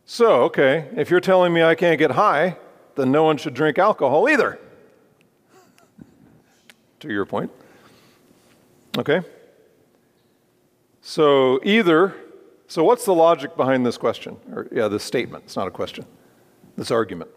So, 0.04 0.42
okay, 0.42 0.88
if 0.96 1.08
you're 1.08 1.20
telling 1.20 1.52
me 1.52 1.62
I 1.62 1.74
can't 1.74 1.98
get 1.98 2.10
high, 2.10 2.56
then 2.96 3.10
no 3.10 3.24
one 3.24 3.36
should 3.36 3.54
drink 3.54 3.78
alcohol 3.78 4.28
either. 4.28 4.58
to 6.98 7.08
your 7.08 7.24
point. 7.24 7.50
Okay? 8.98 9.22
So, 11.00 11.60
either, 11.64 12.14
so 12.68 12.84
what's 12.84 13.04
the 13.04 13.14
logic 13.14 13.56
behind 13.56 13.86
this 13.86 13.96
question? 13.96 14.36
Or, 14.52 14.68
yeah, 14.70 14.88
this 14.88 15.02
statement. 15.02 15.44
It's 15.44 15.56
not 15.56 15.66
a 15.66 15.70
question, 15.70 16.04
this 16.76 16.90
argument. 16.90 17.30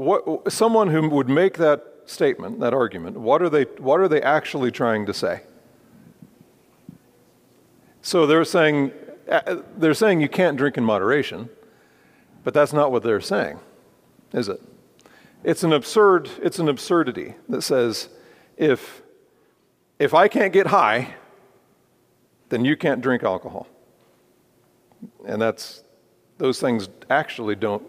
What, 0.00 0.50
someone 0.50 0.88
who 0.88 1.10
would 1.10 1.28
make 1.28 1.58
that 1.58 1.84
statement, 2.06 2.58
that 2.60 2.72
argument, 2.72 3.18
what 3.18 3.42
are, 3.42 3.50
they, 3.50 3.64
what 3.64 4.00
are 4.00 4.08
they 4.08 4.22
actually 4.22 4.70
trying 4.70 5.04
to 5.04 5.12
say? 5.12 5.42
So 8.00 8.26
they're 8.26 8.46
saying, 8.46 8.92
uh, 9.30 9.56
they're 9.76 9.92
saying 9.92 10.22
you 10.22 10.28
can't 10.30 10.56
drink 10.56 10.78
in 10.78 10.84
moderation, 10.84 11.50
but 12.44 12.54
that's 12.54 12.72
not 12.72 12.90
what 12.90 13.02
they're 13.02 13.20
saying, 13.20 13.60
is 14.32 14.48
it? 14.48 14.62
It's 15.44 15.64
an 15.64 15.74
absurd, 15.74 16.30
it's 16.40 16.58
an 16.58 16.70
absurdity 16.70 17.34
that 17.50 17.60
says 17.60 18.08
if, 18.56 19.02
if 19.98 20.14
I 20.14 20.28
can't 20.28 20.54
get 20.54 20.68
high, 20.68 21.14
then 22.48 22.64
you 22.64 22.74
can't 22.74 23.02
drink 23.02 23.22
alcohol. 23.22 23.66
And 25.26 25.42
that's, 25.42 25.84
those 26.38 26.58
things 26.58 26.88
actually 27.10 27.54
don't 27.54 27.86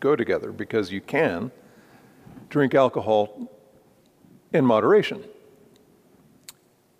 go 0.00 0.16
together 0.16 0.52
because 0.52 0.92
you 0.92 1.00
can 1.00 1.50
drink 2.48 2.74
alcohol 2.74 3.50
in 4.52 4.64
moderation. 4.64 5.24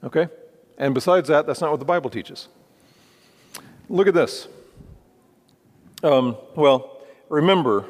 Okay? 0.04 0.28
And 0.78 0.94
besides 0.94 1.28
that, 1.28 1.46
that's 1.46 1.60
not 1.60 1.70
what 1.70 1.80
the 1.80 1.86
Bible 1.86 2.10
teaches. 2.10 2.48
Look 3.88 4.06
at 4.06 4.14
this. 4.14 4.48
Um, 6.02 6.36
well, 6.54 6.98
remember, 7.28 7.86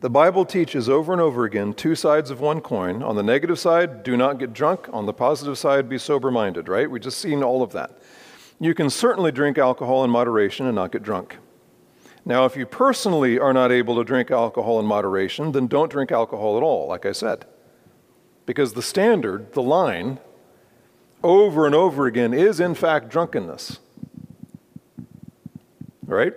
the 0.00 0.10
Bible 0.10 0.44
teaches 0.44 0.88
over 0.88 1.12
and 1.12 1.20
over 1.20 1.44
again 1.44 1.74
two 1.74 1.94
sides 1.94 2.30
of 2.30 2.40
one 2.40 2.60
coin. 2.60 3.02
On 3.02 3.16
the 3.16 3.22
negative 3.22 3.58
side, 3.58 4.02
do 4.02 4.16
not 4.16 4.38
get 4.38 4.52
drunk. 4.52 4.88
On 4.92 5.06
the 5.06 5.12
positive 5.12 5.58
side, 5.58 5.88
be 5.88 5.98
sober 5.98 6.30
minded, 6.30 6.68
right? 6.68 6.90
We've 6.90 7.02
just 7.02 7.18
seen 7.18 7.42
all 7.42 7.62
of 7.62 7.72
that. 7.72 8.00
You 8.60 8.74
can 8.74 8.90
certainly 8.90 9.32
drink 9.32 9.58
alcohol 9.58 10.04
in 10.04 10.10
moderation 10.10 10.66
and 10.66 10.74
not 10.74 10.92
get 10.92 11.02
drunk. 11.02 11.38
Now, 12.24 12.44
if 12.44 12.56
you 12.56 12.66
personally 12.66 13.38
are 13.38 13.52
not 13.52 13.72
able 13.72 13.96
to 13.96 14.04
drink 14.04 14.30
alcohol 14.30 14.78
in 14.78 14.86
moderation, 14.86 15.52
then 15.52 15.66
don't 15.66 15.90
drink 15.90 16.12
alcohol 16.12 16.56
at 16.56 16.62
all, 16.62 16.86
like 16.86 17.04
I 17.04 17.12
said. 17.12 17.44
Because 18.46 18.74
the 18.74 18.82
standard, 18.82 19.52
the 19.54 19.62
line, 19.62 20.18
over 21.22 21.66
and 21.66 21.74
over 21.74 22.06
again 22.06 22.32
is 22.32 22.60
in 22.60 22.74
fact 22.74 23.08
drunkenness. 23.08 23.80
Right? 26.06 26.34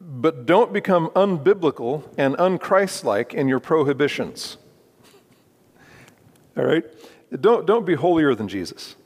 But 0.00 0.46
don't 0.46 0.72
become 0.72 1.10
unbiblical 1.10 2.02
and 2.16 2.36
unchristlike 2.36 3.34
in 3.34 3.46
your 3.46 3.60
prohibitions. 3.60 4.56
All 6.56 6.64
right? 6.64 6.84
Don't, 7.40 7.66
don't 7.66 7.86
be 7.86 7.94
holier 7.94 8.34
than 8.34 8.48
Jesus. 8.48 8.96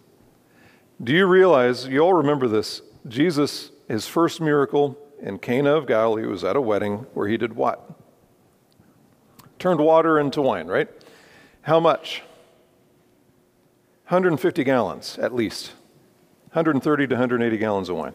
Do 1.03 1.13
you 1.13 1.27
realize, 1.27 1.87
you 1.87 1.99
all 1.99 2.15
remember 2.15 2.49
this, 2.49 2.81
Jesus, 3.09 3.73
his 3.89 4.07
first 4.07 4.41
miracle 4.41 4.97
in 5.23 5.39
Cana 5.39 5.75
of 5.75 5.87
Galilee 5.87 6.27
was 6.27 6.43
at 6.43 6.57
a 6.57 6.61
wedding 6.61 7.07
where 7.15 7.29
he 7.29 7.37
did 7.37 7.55
what? 7.55 7.89
Turned 9.59 9.81
water 9.81 10.19
into 10.19 10.43
wine, 10.43 10.67
right? 10.67 10.89
How 11.63 11.79
much? 11.79 12.23
150 14.09 14.65
gallons 14.65 15.17
at 15.19 15.33
least. 15.33 15.73
130 16.53 17.07
to 17.07 17.15
180 17.15 17.57
gallons 17.57 17.89
of 17.89 17.97
wine. 17.97 18.15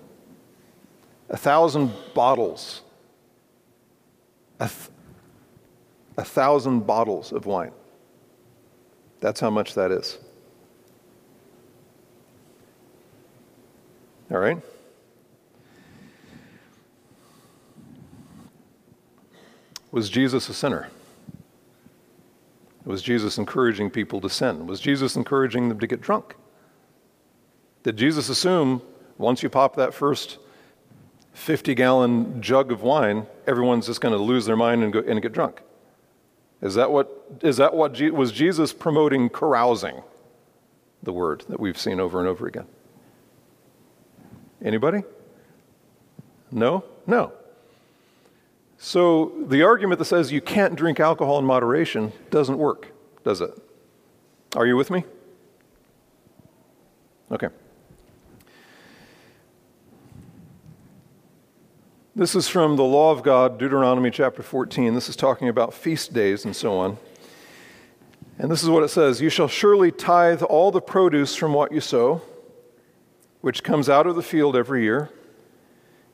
A 1.29 1.37
thousand 1.37 1.91
bottles. 2.13 2.81
A, 4.59 4.67
th- 4.67 4.89
a 6.17 6.25
thousand 6.25 6.81
bottles 6.81 7.31
of 7.31 7.45
wine. 7.45 7.71
That's 9.21 9.39
how 9.39 9.49
much 9.49 9.73
that 9.75 9.91
is. 9.91 10.19
All 14.29 14.39
right? 14.39 14.61
Was 19.91 20.09
Jesus 20.09 20.49
a 20.49 20.53
sinner? 20.53 20.89
Was 22.85 23.01
Jesus 23.01 23.37
encouraging 23.37 23.89
people 23.89 24.21
to 24.21 24.29
sin? 24.29 24.67
Was 24.67 24.79
Jesus 24.79 25.15
encouraging 25.15 25.69
them 25.69 25.79
to 25.79 25.87
get 25.87 26.01
drunk? 26.01 26.35
Did 27.83 27.97
Jesus 27.97 28.29
assume 28.29 28.81
once 29.17 29.43
you 29.43 29.49
pop 29.49 29.75
that 29.75 29.93
first 29.93 30.37
50 31.33 31.75
gallon 31.75 32.41
jug 32.41 32.71
of 32.71 32.81
wine, 32.81 33.27
everyone's 33.45 33.87
just 33.87 34.01
going 34.01 34.13
to 34.13 34.21
lose 34.21 34.45
their 34.45 34.55
mind 34.55 34.83
and, 34.83 34.93
go, 34.93 35.03
and 35.05 35.21
get 35.21 35.33
drunk? 35.33 35.61
Is 36.61 36.75
that 36.75 36.91
what, 36.91 37.39
is 37.41 37.57
that 37.57 37.73
what 37.73 37.99
was 38.13 38.31
Jesus 38.31 38.73
promoting 38.73 39.29
carousing? 39.29 40.01
The 41.03 41.13
word 41.13 41.45
that 41.49 41.59
we've 41.59 41.77
seen 41.77 41.99
over 41.99 42.19
and 42.19 42.27
over 42.27 42.47
again. 42.47 42.65
Anybody? 44.63 45.03
No? 46.51 46.83
No. 47.05 47.33
So 48.77 49.33
the 49.47 49.63
argument 49.63 49.99
that 49.99 50.05
says 50.05 50.31
you 50.31 50.41
can't 50.41 50.75
drink 50.75 50.99
alcohol 50.99 51.39
in 51.39 51.45
moderation 51.45 52.13
doesn't 52.29 52.57
work, 52.57 52.91
does 53.23 53.41
it? 53.41 53.51
Are 54.55 54.65
you 54.65 54.75
with 54.75 54.91
me? 54.91 55.03
Okay. 57.31 57.49
This 62.15 62.33
is 62.33 62.47
from 62.47 62.77
the 62.77 62.83
law 62.83 63.11
of 63.11 63.21
God, 63.21 63.59
Deuteronomy 63.59 64.09
chapter 64.09 64.41
14. 64.41 64.93
This 64.95 65.09
is 65.09 65.15
talking 65.15 65.49
about 65.49 65.73
feast 65.73 66.13
days 66.13 66.45
and 66.45 66.55
so 66.55 66.77
on. 66.77 66.97
And 68.39 68.49
this 68.49 68.63
is 68.63 68.69
what 68.69 68.83
it 68.83 68.89
says 68.89 69.21
You 69.21 69.29
shall 69.29 69.47
surely 69.47 69.91
tithe 69.91 70.41
all 70.43 70.71
the 70.71 70.81
produce 70.81 71.35
from 71.35 71.53
what 71.53 71.71
you 71.71 71.81
sow, 71.81 72.21
which 73.41 73.63
comes 73.63 73.89
out 73.89 74.07
of 74.07 74.15
the 74.15 74.23
field 74.23 74.55
every 74.55 74.83
year. 74.83 75.09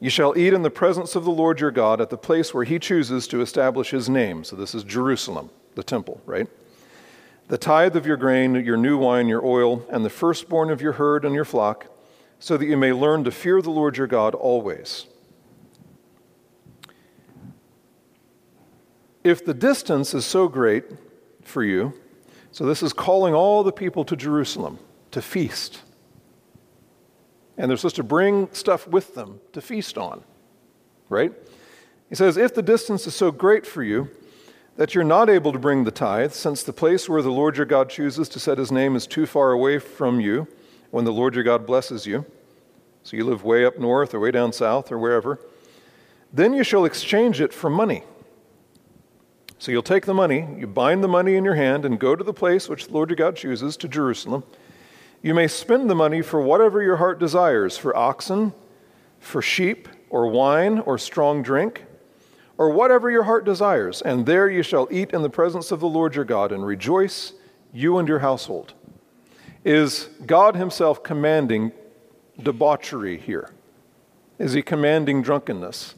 You 0.04 0.10
shall 0.10 0.38
eat 0.38 0.52
in 0.52 0.64
the 0.64 0.70
presence 0.70 1.16
of 1.16 1.24
the 1.24 1.32
Lord 1.32 1.62
your 1.62 1.72
God 1.72 2.02
at 2.02 2.10
the 2.10 2.18
place 2.18 2.54
where 2.54 2.66
he 2.66 2.78
chooses 2.78 3.26
to 3.30 3.40
establish 3.40 3.92
his 3.92 4.10
name. 4.10 4.44
So 4.44 4.58
this 4.58 4.76
is 4.76 4.84
Jerusalem, 4.84 5.50
the 5.76 5.84
temple, 5.84 6.20
right? 6.26 6.46
The 7.48 7.58
tithe 7.58 7.96
of 7.96 8.06
your 8.06 8.18
grain, 8.18 8.54
your 8.54 8.76
new 8.76 8.98
wine, 8.98 9.30
your 9.30 9.46
oil, 9.46 9.86
and 9.90 10.04
the 10.04 10.10
firstborn 10.10 10.70
of 10.72 10.82
your 10.82 10.92
herd 10.92 11.24
and 11.24 11.34
your 11.34 11.46
flock, 11.46 11.88
so 12.38 12.58
that 12.58 12.66
you 12.66 12.76
may 12.76 12.92
learn 12.92 13.24
to 13.24 13.32
fear 13.32 13.62
the 13.62 13.70
Lord 13.70 13.96
your 13.96 14.08
God 14.08 14.36
always. 14.36 15.06
If 19.24 19.46
the 19.46 19.54
distance 19.54 20.14
is 20.14 20.26
so 20.26 20.50
great 20.50 20.84
for 21.44 21.64
you, 21.64 21.94
so 22.52 22.66
this 22.66 22.84
is 22.84 22.92
calling 22.92 23.34
all 23.34 23.64
the 23.64 23.72
people 23.72 24.04
to 24.04 24.18
Jerusalem 24.18 24.80
to 25.12 25.22
feast 25.22 25.80
and 27.58 27.70
they're 27.70 27.78
supposed 27.78 27.96
to 27.98 28.04
bring 28.04 28.50
stuff 28.52 28.88
with 28.88 29.16
them 29.16 29.40
to 29.52 29.62
feast 29.62 29.98
on, 29.98 30.24
right? 31.10 31.32
He 32.10 32.16
says, 32.16 32.38
If 32.38 32.54
the 32.54 32.62
distance 32.62 33.08
is 33.08 33.16
so 33.16 33.32
great 33.32 33.66
for 33.66 33.84
you 33.84 34.10
that 34.78 34.96
you're 34.96 35.04
not 35.04 35.30
able 35.30 35.54
to 35.54 35.60
bring 35.60 35.84
the 35.84 35.92
tithe, 35.92 36.34
since 36.34 36.64
the 36.64 36.74
place 36.74 37.08
where 37.08 37.22
the 37.22 37.32
Lord 37.32 37.58
your 37.58 37.66
God 37.66 37.90
chooses 37.90 38.28
to 38.30 38.40
set 38.40 38.58
his 38.58 38.72
name 38.72 38.96
is 38.96 39.06
too 39.06 39.26
far 39.26 39.52
away 39.52 39.80
from 39.80 40.20
you 40.20 40.48
when 40.92 41.06
the 41.06 41.14
Lord 41.14 41.36
your 41.36 41.44
God 41.44 41.66
blesses 41.66 42.06
you, 42.06 42.26
so 43.04 43.18
you 43.18 43.26
live 43.26 43.44
way 43.44 43.66
up 43.66 43.78
north 43.78 44.14
or 44.14 44.20
way 44.20 44.32
down 44.32 44.54
south 44.54 44.92
or 44.92 44.98
wherever, 44.98 45.40
then 46.32 46.54
you 46.54 46.64
shall 46.64 46.86
exchange 46.86 47.42
it 47.42 47.54
for 47.54 47.70
money. 47.70 48.04
So 49.60 49.72
you'll 49.72 49.84
take 49.84 50.06
the 50.06 50.14
money, 50.14 50.48
you 50.58 50.68
bind 50.68 51.04
the 51.04 51.08
money 51.08 51.36
in 51.36 51.46
your 51.46 51.56
hand, 51.56 51.86
and 51.86 52.00
go 52.00 52.16
to 52.16 52.24
the 52.24 52.34
place 52.34 52.68
which 52.68 52.88
the 52.88 52.94
Lord 52.94 53.10
your 53.10 53.16
God 53.16 53.36
chooses, 53.36 53.78
to 53.78 53.88
Jerusalem 53.88 54.44
you 55.24 55.34
may 55.34 55.48
spend 55.48 55.90
the 55.90 55.96
money 55.96 56.22
for 56.22 56.40
whatever 56.40 56.84
your 56.84 56.98
heart 56.98 57.18
desires 57.18 57.78
for 57.78 57.96
oxen, 57.96 58.54
for 59.20 59.42
sheep, 59.42 59.88
or 60.10 60.28
wine, 60.28 60.80
or 60.80 61.00
strong 61.00 61.42
drink, 61.42 61.86
or 62.58 62.70
whatever 62.70 63.10
your 63.10 63.24
heart 63.24 63.46
desires, 63.46 64.02
and 64.02 64.26
there 64.26 64.48
you 64.50 64.62
shall 64.62 64.88
eat 64.92 65.12
in 65.12 65.24
the 65.24 65.30
presence 65.30 65.72
of 65.72 65.80
the 65.80 65.88
Lord 65.88 66.14
your 66.14 66.26
God 66.26 66.52
and 66.52 66.64
rejoice, 66.64 67.34
you 67.72 67.98
and 67.98 68.08
your 68.08 68.20
household. 68.20 68.74
Is 69.64 70.10
God 70.26 70.56
Himself 70.56 71.02
commanding 71.02 71.72
debauchery 72.38 73.18
here? 73.18 73.50
Is 74.38 74.54
He 74.54 74.62
commanding 74.62 75.24
drunkenness? 75.24 75.96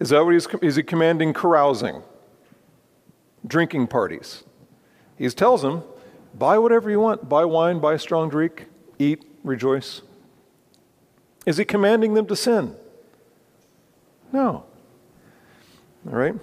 Is 0.00 0.08
that 0.08 0.24
what 0.24 0.32
he's 0.32 0.48
is 0.62 0.76
he 0.76 0.82
commanding 0.82 1.34
carousing? 1.34 2.02
Drinking 3.46 3.86
parties? 3.86 4.44
He 5.20 5.28
tells 5.28 5.60
them, 5.60 5.82
buy 6.34 6.56
whatever 6.56 6.88
you 6.88 6.98
want, 6.98 7.28
buy 7.28 7.44
wine, 7.44 7.78
buy 7.78 7.98
strong 7.98 8.30
drink, 8.30 8.64
eat, 8.98 9.22
rejoice. 9.44 10.00
Is 11.44 11.58
he 11.58 11.66
commanding 11.66 12.14
them 12.14 12.24
to 12.28 12.34
sin? 12.34 12.74
No. 14.32 14.64
All 16.06 16.16
right? 16.16 16.34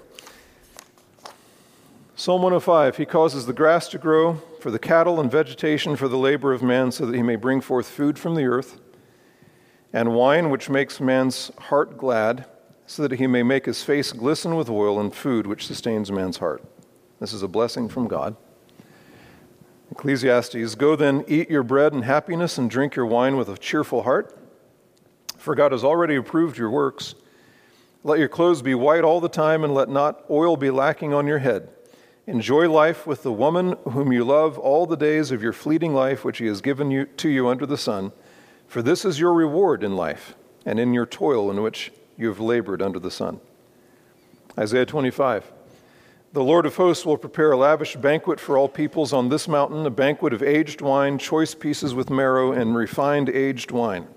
Psalm 2.16 2.44
105 2.44 2.98
He 2.98 3.06
causes 3.08 3.48
the 3.48 3.54
grass 3.54 3.88
to 3.88 3.98
grow 3.98 4.44
for 4.62 4.70
the 4.70 4.78
cattle 4.78 5.20
and 5.20 5.32
vegetation 5.32 5.96
for 5.96 6.08
the 6.08 6.18
labor 6.18 6.54
of 6.54 6.62
man, 6.62 6.92
so 6.92 7.08
that 7.08 7.16
he 7.16 7.24
may 7.24 7.36
bring 7.36 7.62
forth 7.62 7.88
food 7.88 8.20
from 8.20 8.36
the 8.36 8.46
earth, 8.46 8.80
and 9.92 10.14
wine 10.14 10.52
which 10.52 10.70
makes 10.70 11.00
man's 11.00 11.50
heart 11.58 11.98
glad, 11.98 12.46
so 12.86 13.02
that 13.08 13.18
he 13.18 13.26
may 13.26 13.42
make 13.42 13.66
his 13.66 13.82
face 13.82 14.12
glisten 14.12 14.56
with 14.56 14.70
oil, 14.70 15.00
and 15.00 15.16
food 15.16 15.48
which 15.48 15.66
sustains 15.66 16.12
man's 16.12 16.38
heart. 16.38 16.64
This 17.20 17.34
is 17.34 17.42
a 17.42 17.48
blessing 17.48 17.90
from 17.90 18.08
God. 18.08 18.36
Ecclesiastes 19.92 20.76
Go 20.76 20.96
then, 20.96 21.24
eat 21.28 21.50
your 21.50 21.64
bread 21.64 21.94
in 21.94 22.02
happiness 22.04 22.58
and 22.58 22.70
drink 22.70 22.96
your 22.96 23.06
wine 23.06 23.38
with 23.38 23.50
a 23.50 23.58
cheerful 23.58 24.04
heart, 24.04 24.38
for 25.38 25.56
God 25.56 25.72
has 25.72 25.84
already 25.84 26.16
approved 26.16 26.58
your 26.58 26.70
works. 26.70 27.16
Let 28.04 28.20
your 28.20 28.28
clothes 28.28 28.62
be 28.62 28.76
white 28.76 29.04
all 29.04 29.20
the 29.20 29.30
time, 29.30 29.64
and 29.64 29.74
let 29.74 29.90
not 29.90 30.24
oil 30.30 30.58
be 30.58 30.70
lacking 30.70 31.14
on 31.14 31.28
your 31.28 31.40
head. 31.40 31.70
Enjoy 32.26 32.70
life 32.70 33.08
with 33.08 33.24
the 33.24 33.32
woman 33.32 33.78
whom 33.92 34.12
you 34.12 34.26
love 34.26 34.60
all 34.60 34.86
the 34.86 34.98
days 34.98 35.32
of 35.32 35.42
your 35.42 35.54
fleeting 35.54 35.94
life, 35.94 36.26
which 36.26 36.40
he 36.40 36.46
has 36.48 36.62
given 36.62 36.92
you, 36.92 37.06
to 37.06 37.30
you 37.30 37.48
under 37.48 37.66
the 37.66 37.78
sun, 37.78 38.12
for 38.68 38.82
this 38.82 39.06
is 39.06 39.20
your 39.20 39.34
reward 39.34 39.84
in 39.84 39.96
life 39.96 40.36
and 40.66 40.80
in 40.80 40.94
your 40.94 41.06
toil 41.06 41.50
in 41.50 41.62
which 41.62 41.92
you 42.18 42.28
have 42.28 42.42
labored 42.42 42.82
under 42.82 43.00
the 43.00 43.12
sun. 43.12 43.40
Isaiah 44.58 44.86
25. 44.86 45.54
The 46.34 46.44
Lord 46.44 46.66
of 46.66 46.76
hosts 46.76 47.06
will 47.06 47.18
prepare 47.18 47.54
a 47.54 47.58
lavish 47.58 47.96
banquet 47.96 48.40
for 48.40 48.58
all 48.58 48.68
peoples 48.68 49.14
on 49.14 49.30
this 49.30 49.48
mountain, 49.48 49.86
a 49.86 49.90
banquet 49.90 50.34
of 50.34 50.44
aged 50.44 50.82
wine, 50.82 51.18
choice 51.18 51.56
pieces 51.56 51.94
with 51.94 52.10
marrow, 52.10 52.52
and 52.52 52.76
refined 52.76 53.30
aged 53.30 53.72
wine. 53.72 54.08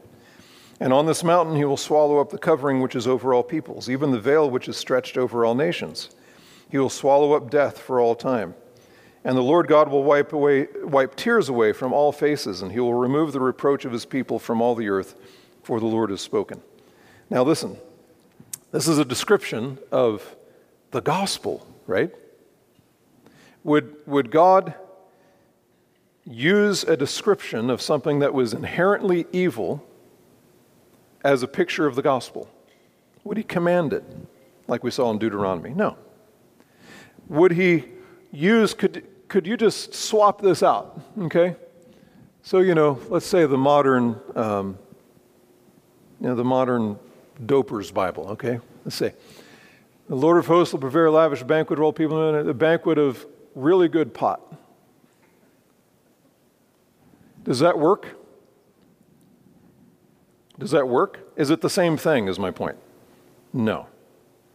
And 0.80 0.92
on 0.92 1.06
this 1.06 1.22
mountain 1.22 1.54
he 1.54 1.64
will 1.64 1.76
swallow 1.76 2.18
up 2.18 2.30
the 2.30 2.38
covering 2.38 2.80
which 2.80 2.96
is 2.96 3.06
over 3.06 3.32
all 3.32 3.44
peoples, 3.44 3.88
even 3.88 4.10
the 4.10 4.18
veil 4.18 4.50
which 4.50 4.68
is 4.68 4.76
stretched 4.76 5.16
over 5.16 5.44
all 5.44 5.54
nations. 5.54 6.10
He 6.68 6.78
will 6.78 6.90
swallow 6.90 7.34
up 7.34 7.48
death 7.48 7.78
for 7.78 8.00
all 8.00 8.16
time. 8.16 8.54
And 9.22 9.36
the 9.36 9.42
Lord 9.42 9.68
God 9.68 9.88
will 9.88 10.02
wipe, 10.02 10.32
away, 10.32 10.66
wipe 10.82 11.14
tears 11.14 11.48
away 11.48 11.72
from 11.72 11.92
all 11.92 12.11
faces, 12.11 12.62
and 12.62 12.72
he 12.72 12.80
will 12.80 12.94
remove 12.94 13.32
the 13.32 13.40
reproach 13.40 13.84
of 13.84 13.92
his 13.92 14.04
people 14.04 14.38
from 14.38 14.61
all 14.61 14.74
the 14.74 14.88
earth, 14.88 15.14
for 15.62 15.78
the 15.78 15.86
Lord 15.86 16.11
has 16.11 16.22
spoken. 16.22 16.61
Now, 17.28 17.44
listen, 17.44 17.76
this 18.72 18.88
is 18.88 18.98
a 18.98 19.04
description 19.04 19.78
of 19.92 20.34
the 20.90 21.02
gospel 21.02 21.66
right? 21.91 22.14
Would, 23.64 23.97
would 24.07 24.30
God 24.30 24.74
use 26.24 26.84
a 26.84 26.97
description 26.97 27.68
of 27.68 27.82
something 27.82 28.20
that 28.20 28.32
was 28.32 28.55
inherently 28.55 29.26
evil 29.32 29.84
as 31.22 31.43
a 31.43 31.49
picture 31.49 31.86
of 31.86 31.97
the 31.97 32.03
gospel? 32.03 32.49
Would 33.24 33.36
he 33.36 33.43
command 33.43 33.93
it, 33.93 34.05
like 34.68 34.82
we 34.82 34.91
saw 34.91 35.11
in 35.11 35.18
Deuteronomy? 35.18 35.70
No. 35.70 35.99
Would 37.28 37.53
he 37.53 37.84
use, 38.32 38.72
could, 38.72 39.07
could 39.28 39.47
you 39.47 39.57
just 39.57 39.93
swap 39.93 40.41
this 40.41 40.62
out, 40.62 40.99
okay? 41.22 41.57
So, 42.43 42.61
you 42.61 42.74
know, 42.74 42.99
let's 43.09 43.26
say 43.26 43.45
the 43.47 43.59
modern, 43.59 44.18
um, 44.34 44.78
you 46.20 46.28
know, 46.28 46.34
the 46.34 46.45
modern 46.45 46.99
doper's 47.45 47.91
Bible, 47.91 48.28
okay? 48.30 48.61
Let's 48.84 48.97
say 48.97 49.12
the 50.11 50.16
Lord 50.16 50.38
of 50.38 50.48
hosts 50.48 50.72
will 50.72 50.80
prepare 50.80 51.06
a 51.06 51.12
lavish 51.12 51.44
banquet 51.44 51.78
for 51.78 51.84
all 51.84 51.92
people, 51.92 52.34
in 52.34 52.48
a 52.48 52.52
banquet 52.52 52.98
of 52.98 53.24
really 53.54 53.86
good 53.86 54.12
pot. 54.12 54.40
Does 57.44 57.61
that 57.61 57.78
work? 57.78 58.18
Does 60.58 60.72
that 60.72 60.88
work? 60.88 61.20
Is 61.36 61.48
it 61.50 61.61
the 61.61 61.70
same 61.70 61.96
thing, 61.96 62.26
is 62.26 62.40
my 62.40 62.50
point? 62.50 62.76
No. 63.52 63.86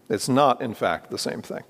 It's 0.09 0.27
not, 0.27 0.61
in 0.61 0.73
fact, 0.73 1.09
the 1.09 1.17
same 1.17 1.41
thing. 1.41 1.63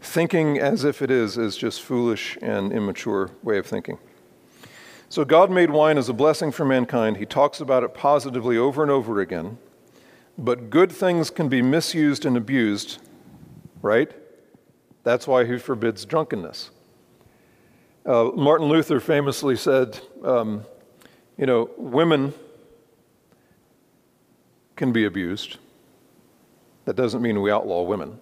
Thinking 0.00 0.58
as 0.58 0.84
if 0.84 1.02
it 1.02 1.10
is 1.10 1.36
is 1.36 1.54
just 1.54 1.82
foolish 1.82 2.38
and 2.40 2.72
immature 2.72 3.32
way 3.42 3.58
of 3.58 3.66
thinking. 3.66 3.98
So 5.10 5.22
God 5.22 5.50
made 5.50 5.68
wine 5.68 5.98
as 5.98 6.08
a 6.08 6.14
blessing 6.14 6.50
for 6.50 6.64
mankind. 6.64 7.18
He 7.18 7.26
talks 7.26 7.60
about 7.60 7.82
it 7.82 7.92
positively 7.92 8.56
over 8.56 8.80
and 8.82 8.90
over 8.90 9.20
again. 9.20 9.58
But 10.38 10.70
good 10.70 10.92
things 10.92 11.30
can 11.30 11.48
be 11.48 11.60
misused 11.62 12.24
and 12.24 12.36
abused, 12.36 12.98
right? 13.82 14.12
That's 15.02 15.26
why 15.26 15.44
he 15.44 15.58
forbids 15.58 16.04
drunkenness. 16.04 16.70
Uh, 18.06 18.30
Martin 18.34 18.68
Luther 18.68 19.00
famously 19.00 19.56
said, 19.56 19.98
um, 20.22 20.64
you 21.36 21.44
know, 21.44 21.68
women 21.76 22.32
can 24.76 24.92
be 24.92 25.04
abused. 25.04 25.56
That 26.84 26.94
doesn't 26.94 27.20
mean 27.20 27.42
we 27.42 27.50
outlaw 27.50 27.82
women. 27.82 28.20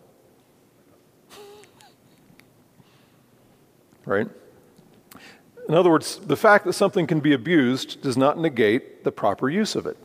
right? 4.07 4.29
In 5.69 5.75
other 5.75 5.91
words, 5.91 6.17
the 6.19 6.37
fact 6.37 6.65
that 6.65 6.73
something 6.73 7.07
can 7.07 7.21
be 7.21 7.35
abused 7.35 8.01
does 8.01 8.17
not 8.17 8.39
negate 8.39 9.05
the 9.05 9.13
proper 9.13 9.51
use 9.51 9.77
of 9.77 9.85
it. 9.85 9.99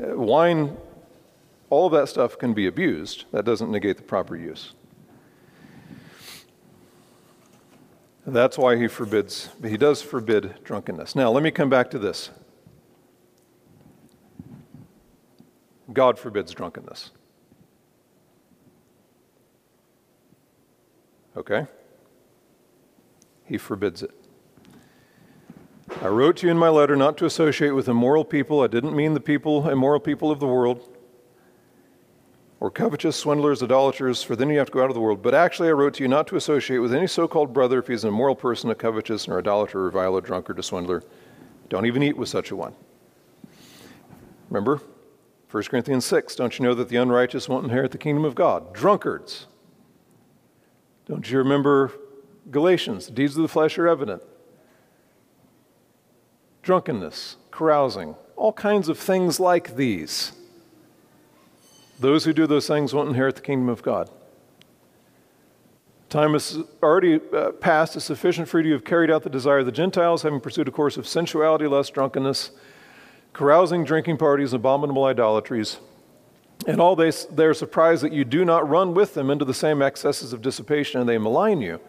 Uh, 0.00 0.16
wine, 0.16 0.76
all 1.68 1.86
of 1.86 1.92
that 1.92 2.08
stuff 2.08 2.38
can 2.38 2.54
be 2.54 2.66
abused. 2.66 3.24
That 3.32 3.44
doesn't 3.44 3.70
negate 3.70 3.96
the 3.96 4.02
proper 4.02 4.36
use. 4.36 4.72
That's 8.26 8.56
why 8.56 8.76
he 8.76 8.86
forbids, 8.86 9.48
he 9.62 9.76
does 9.76 10.02
forbid 10.02 10.62
drunkenness. 10.62 11.14
Now, 11.14 11.30
let 11.30 11.42
me 11.42 11.50
come 11.50 11.68
back 11.68 11.90
to 11.90 11.98
this. 11.98 12.30
God 15.92 16.18
forbids 16.18 16.52
drunkenness. 16.52 17.10
Okay? 21.36 21.66
He 23.44 23.58
forbids 23.58 24.02
it. 24.02 24.19
I 26.02 26.08
wrote 26.08 26.38
to 26.38 26.46
you 26.46 26.50
in 26.50 26.56
my 26.56 26.70
letter 26.70 26.96
not 26.96 27.18
to 27.18 27.26
associate 27.26 27.72
with 27.72 27.88
immoral 27.88 28.24
people. 28.24 28.62
I 28.62 28.68
didn't 28.68 28.96
mean 28.96 29.12
the 29.12 29.20
people, 29.20 29.68
immoral 29.68 30.00
people 30.00 30.30
of 30.30 30.40
the 30.40 30.46
world, 30.46 30.96
or 32.58 32.70
covetous, 32.70 33.16
swindlers, 33.16 33.62
idolaters, 33.62 34.22
for 34.22 34.34
then 34.34 34.48
you 34.48 34.58
have 34.58 34.68
to 34.68 34.72
go 34.72 34.82
out 34.82 34.88
of 34.88 34.94
the 34.94 35.00
world. 35.00 35.22
But 35.22 35.34
actually, 35.34 35.68
I 35.68 35.72
wrote 35.72 35.94
to 35.94 36.02
you 36.02 36.08
not 36.08 36.26
to 36.28 36.36
associate 36.36 36.78
with 36.78 36.94
any 36.94 37.06
so 37.06 37.28
called 37.28 37.52
brother 37.52 37.78
if 37.80 37.88
he's 37.88 38.04
an 38.04 38.08
immoral 38.08 38.34
person, 38.34 38.70
a 38.70 38.74
covetous, 38.74 39.28
or 39.28 39.38
idolater, 39.38 39.80
or 39.80 39.84
reviler, 39.84 40.22
drunkard, 40.22 40.58
or 40.58 40.62
swindler. 40.62 41.02
Don't 41.68 41.84
even 41.84 42.02
eat 42.02 42.16
with 42.16 42.28
such 42.28 42.50
a 42.50 42.56
one. 42.56 42.74
Remember? 44.48 44.80
1 45.50 45.64
Corinthians 45.64 46.04
6 46.04 46.36
Don't 46.36 46.58
you 46.58 46.64
know 46.64 46.74
that 46.74 46.88
the 46.88 46.96
unrighteous 46.96 47.48
won't 47.48 47.64
inherit 47.64 47.90
the 47.90 47.98
kingdom 47.98 48.24
of 48.24 48.34
God? 48.34 48.72
Drunkards. 48.72 49.46
Don't 51.06 51.28
you 51.30 51.38
remember 51.38 51.92
Galatians? 52.50 53.06
The 53.06 53.12
deeds 53.12 53.36
of 53.36 53.42
the 53.42 53.48
flesh 53.48 53.76
are 53.76 53.88
evident. 53.88 54.22
Drunkenness, 56.62 57.36
carousing, 57.50 58.14
all 58.36 58.52
kinds 58.52 58.88
of 58.88 58.98
things 58.98 59.40
like 59.40 59.76
these. 59.76 60.32
Those 61.98 62.24
who 62.24 62.32
do 62.32 62.46
those 62.46 62.66
things 62.66 62.94
won't 62.94 63.08
inherit 63.08 63.36
the 63.36 63.42
kingdom 63.42 63.68
of 63.68 63.82
God. 63.82 64.10
Time 66.08 66.32
has 66.32 66.58
already 66.82 67.20
uh, 67.32 67.52
passed 67.52 67.94
is 67.94 68.02
sufficient 68.02 68.48
for 68.48 68.58
you 68.58 68.64
to 68.64 68.72
have 68.72 68.84
carried 68.84 69.10
out 69.10 69.22
the 69.22 69.30
desire 69.30 69.58
of 69.58 69.66
the 69.66 69.72
Gentiles, 69.72 70.22
having 70.22 70.40
pursued 70.40 70.66
a 70.66 70.72
course 70.72 70.96
of 70.96 71.06
sensuality, 71.06 71.66
lust, 71.68 71.94
drunkenness, 71.94 72.50
carousing, 73.32 73.84
drinking 73.84 74.16
parties, 74.16 74.52
abominable 74.52 75.04
idolatries. 75.04 75.78
And 76.66 76.80
all 76.80 76.96
they, 76.96 77.12
they're 77.30 77.54
surprised 77.54 78.02
that 78.02 78.12
you 78.12 78.24
do 78.24 78.44
not 78.44 78.68
run 78.68 78.92
with 78.92 79.14
them 79.14 79.30
into 79.30 79.44
the 79.44 79.54
same 79.54 79.82
excesses 79.82 80.32
of 80.32 80.42
dissipation, 80.42 81.00
and 81.00 81.08
they 81.08 81.16
malign 81.16 81.60
you. 81.60 81.80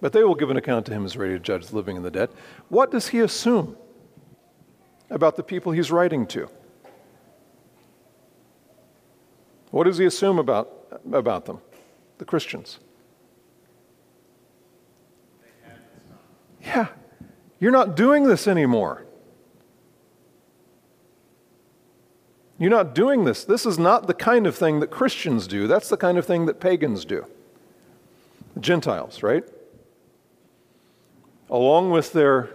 But 0.00 0.12
they 0.12 0.24
will 0.24 0.34
give 0.34 0.50
an 0.50 0.56
account 0.56 0.86
to 0.86 0.92
him 0.92 1.04
as 1.04 1.16
ready 1.16 1.32
to 1.32 1.38
judge 1.38 1.68
the 1.68 1.76
living 1.76 1.96
and 1.96 2.04
the 2.04 2.10
dead. 2.10 2.30
What 2.68 2.90
does 2.90 3.08
he 3.08 3.20
assume 3.20 3.76
about 5.10 5.36
the 5.36 5.42
people 5.42 5.72
he's 5.72 5.90
writing 5.90 6.26
to? 6.28 6.48
What 9.70 9.84
does 9.84 9.98
he 9.98 10.04
assume 10.04 10.38
about, 10.38 10.70
about 11.12 11.46
them, 11.46 11.60
the 12.18 12.24
Christians? 12.24 12.78
Yeah, 16.62 16.88
you're 17.58 17.70
not 17.70 17.96
doing 17.96 18.24
this 18.24 18.46
anymore. 18.46 19.04
You're 22.58 22.70
not 22.70 22.94
doing 22.94 23.24
this. 23.24 23.44
This 23.44 23.64
is 23.64 23.78
not 23.78 24.06
the 24.06 24.12
kind 24.12 24.46
of 24.46 24.54
thing 24.54 24.80
that 24.80 24.88
Christians 24.90 25.46
do. 25.46 25.66
That's 25.66 25.88
the 25.88 25.96
kind 25.96 26.18
of 26.18 26.26
thing 26.26 26.44
that 26.44 26.60
pagans 26.60 27.06
do. 27.06 27.24
Gentiles, 28.58 29.22
right? 29.22 29.44
Along 31.48 31.90
with 31.90 32.12
their 32.12 32.50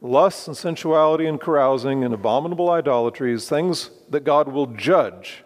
lusts 0.00 0.46
and 0.46 0.56
sensuality 0.56 1.26
and 1.26 1.40
carousing 1.40 2.04
and 2.04 2.14
abominable 2.14 2.70
idolatries, 2.70 3.48
things 3.48 3.90
that 4.08 4.24
God 4.24 4.48
will 4.48 4.66
judge 4.66 5.44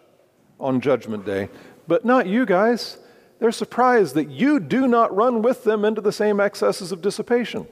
on 0.59 0.79
Judgment 0.79 1.25
Day, 1.25 1.49
but 1.87 2.05
not 2.05 2.27
you 2.27 2.45
guys. 2.45 2.97
They're 3.39 3.51
surprised 3.51 4.15
that 4.15 4.29
you 4.29 4.59
do 4.59 4.87
not 4.87 5.13
run 5.15 5.41
with 5.41 5.65
them 5.65 5.83
into 5.83 6.01
the 6.01 6.11
same 6.11 6.39
excesses 6.39 6.91
of 6.91 7.01
dissipation. 7.01 7.67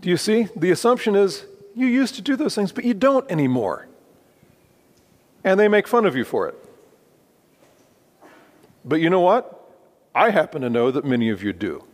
Do 0.00 0.08
you 0.08 0.16
see? 0.16 0.48
The 0.56 0.70
assumption 0.70 1.14
is 1.14 1.44
you 1.74 1.86
used 1.86 2.14
to 2.14 2.22
do 2.22 2.34
those 2.34 2.54
things, 2.54 2.72
but 2.72 2.84
you 2.84 2.94
don't 2.94 3.30
anymore. 3.30 3.88
And 5.44 5.60
they 5.60 5.68
make 5.68 5.86
fun 5.86 6.06
of 6.06 6.16
you 6.16 6.24
for 6.24 6.48
it. 6.48 6.54
But 8.84 9.00
you 9.00 9.10
know 9.10 9.20
what? 9.20 9.54
I 10.14 10.30
happen 10.30 10.62
to 10.62 10.70
know 10.70 10.90
that 10.90 11.04
many 11.04 11.28
of 11.28 11.42
you 11.42 11.52
do. 11.52 11.84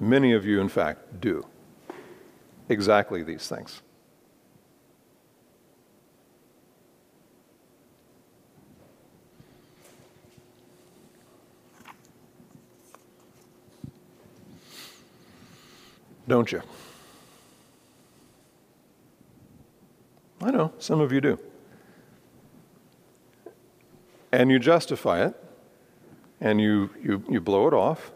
Many 0.00 0.32
of 0.32 0.46
you, 0.46 0.60
in 0.60 0.68
fact, 0.68 1.20
do 1.20 1.46
exactly 2.68 3.22
these 3.22 3.46
things. 3.46 3.82
don't 16.30 16.52
you? 16.52 16.62
I 20.40 20.52
know, 20.52 20.72
some 20.78 21.00
of 21.00 21.12
you 21.12 21.20
do. 21.20 21.38
And 24.32 24.48
you 24.48 24.60
justify 24.60 25.26
it, 25.26 25.34
and 26.40 26.60
you, 26.60 26.90
you, 27.02 27.24
you 27.28 27.40
blow 27.40 27.66
it 27.66 27.74
off, 27.74 28.12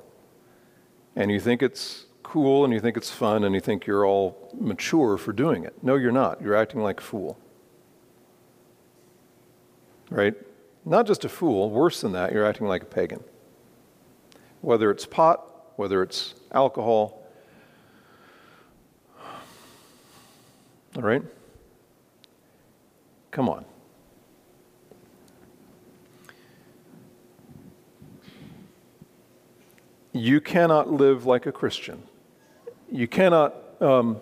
and 1.16 1.30
you 1.30 1.40
think 1.40 1.62
it's 1.62 2.06
cool, 2.22 2.64
and 2.64 2.72
you 2.72 2.80
think 2.80 2.96
it's 2.96 3.10
fun, 3.10 3.44
and 3.44 3.54
you 3.54 3.60
think 3.60 3.86
you're 3.86 4.06
all 4.06 4.50
mature 4.58 5.16
for 5.16 5.32
doing 5.32 5.64
it. 5.64 5.74
No, 5.82 5.96
you're 5.96 6.12
not. 6.12 6.40
You're 6.42 6.56
acting 6.56 6.80
like 6.80 7.00
a 7.00 7.02
fool. 7.04 7.38
Right? 10.10 10.34
Not 10.84 11.06
just 11.06 11.24
a 11.24 11.28
fool, 11.28 11.70
worse 11.70 12.00
than 12.00 12.12
that, 12.12 12.32
you're 12.32 12.44
acting 12.44 12.66
like 12.66 12.82
a 12.82 12.86
pagan. 12.86 13.22
Whether 14.60 14.90
it's 14.90 15.06
pot, 15.06 15.44
whether 15.76 16.02
it's 16.02 16.34
alcohol, 16.52 17.24
All 20.96 21.02
right? 21.02 21.22
Come 23.32 23.48
on. 23.48 23.64
You 30.14 30.40
cannot 30.40 30.90
live 30.90 31.26
like 31.26 31.44
a 31.44 31.52
Christian. 31.52 32.04
You 32.90 33.08
cannot 33.08 33.52
um, 33.80 34.20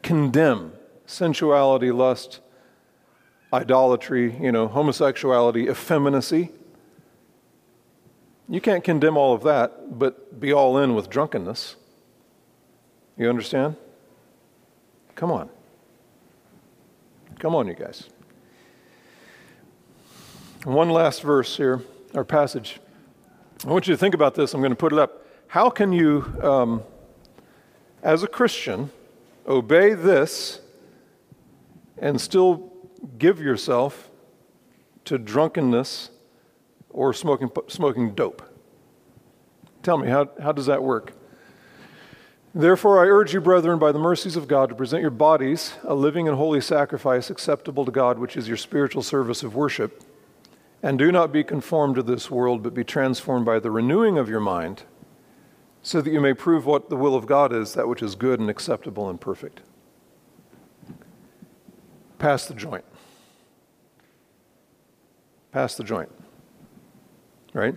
condemn 0.00 0.72
sensuality, 1.06 1.90
lust, 1.90 2.38
idolatry, 3.52 4.36
you 4.40 4.52
know, 4.52 4.68
homosexuality, 4.68 5.68
effeminacy. 5.68 6.52
You 8.48 8.60
can't 8.60 8.84
condemn 8.84 9.16
all 9.16 9.34
of 9.34 9.42
that, 9.42 9.98
but 9.98 10.38
be 10.38 10.52
all 10.52 10.78
in 10.78 10.94
with 10.94 11.10
drunkenness. 11.10 11.74
You 13.18 13.28
understand? 13.28 13.74
Come 15.16 15.32
on. 15.32 15.50
Come 17.40 17.56
on, 17.56 17.66
you 17.66 17.74
guys. 17.74 18.08
One 20.62 20.90
last 20.90 21.22
verse 21.22 21.56
here, 21.56 21.80
our 22.14 22.24
passage. 22.24 22.78
I 23.66 23.68
want 23.68 23.86
you 23.86 23.92
to 23.92 23.98
think 23.98 24.14
about 24.14 24.34
this. 24.34 24.54
I'm 24.54 24.62
going 24.62 24.72
to 24.72 24.76
put 24.76 24.94
it 24.94 24.98
up. 24.98 25.26
How 25.48 25.68
can 25.68 25.92
you, 25.92 26.24
um, 26.42 26.82
as 28.02 28.22
a 28.22 28.26
Christian, 28.26 28.90
obey 29.46 29.92
this 29.92 30.60
and 31.98 32.18
still 32.18 32.72
give 33.18 33.38
yourself 33.38 34.08
to 35.04 35.18
drunkenness 35.18 36.08
or 36.88 37.12
smoking, 37.12 37.50
smoking 37.68 38.14
dope? 38.14 38.42
Tell 39.82 39.98
me, 39.98 40.08
how, 40.08 40.30
how 40.42 40.52
does 40.52 40.66
that 40.66 40.82
work? 40.82 41.12
Therefore, 42.54 43.04
I 43.04 43.08
urge 43.08 43.34
you, 43.34 43.42
brethren, 43.42 43.78
by 43.78 43.92
the 43.92 43.98
mercies 43.98 44.36
of 44.36 44.48
God, 44.48 44.70
to 44.70 44.74
present 44.74 45.02
your 45.02 45.10
bodies 45.10 45.74
a 45.84 45.94
living 45.94 46.26
and 46.26 46.36
holy 46.38 46.62
sacrifice 46.62 47.28
acceptable 47.28 47.84
to 47.84 47.92
God, 47.92 48.18
which 48.18 48.38
is 48.38 48.48
your 48.48 48.56
spiritual 48.56 49.02
service 49.02 49.42
of 49.42 49.54
worship. 49.54 50.02
And 50.82 50.98
do 50.98 51.12
not 51.12 51.32
be 51.32 51.44
conformed 51.44 51.96
to 51.96 52.02
this 52.02 52.30
world, 52.30 52.62
but 52.62 52.72
be 52.72 52.84
transformed 52.84 53.44
by 53.44 53.58
the 53.58 53.70
renewing 53.70 54.16
of 54.16 54.28
your 54.28 54.40
mind, 54.40 54.84
so 55.82 56.00
that 56.00 56.10
you 56.10 56.20
may 56.20 56.34
prove 56.34 56.64
what 56.64 56.88
the 56.88 56.96
will 56.96 57.14
of 57.14 57.26
God 57.26 57.52
is, 57.52 57.74
that 57.74 57.88
which 57.88 58.02
is 58.02 58.14
good 58.14 58.40
and 58.40 58.48
acceptable 58.48 59.08
and 59.08 59.20
perfect. 59.20 59.60
Pass 62.18 62.46
the 62.46 62.54
joint. 62.54 62.84
Pass 65.52 65.74
the 65.74 65.84
joint. 65.84 66.10
Right? 67.52 67.74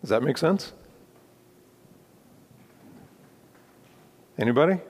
Does 0.00 0.10
that 0.10 0.22
make 0.22 0.38
sense? 0.38 0.72
Anybody? 4.38 4.80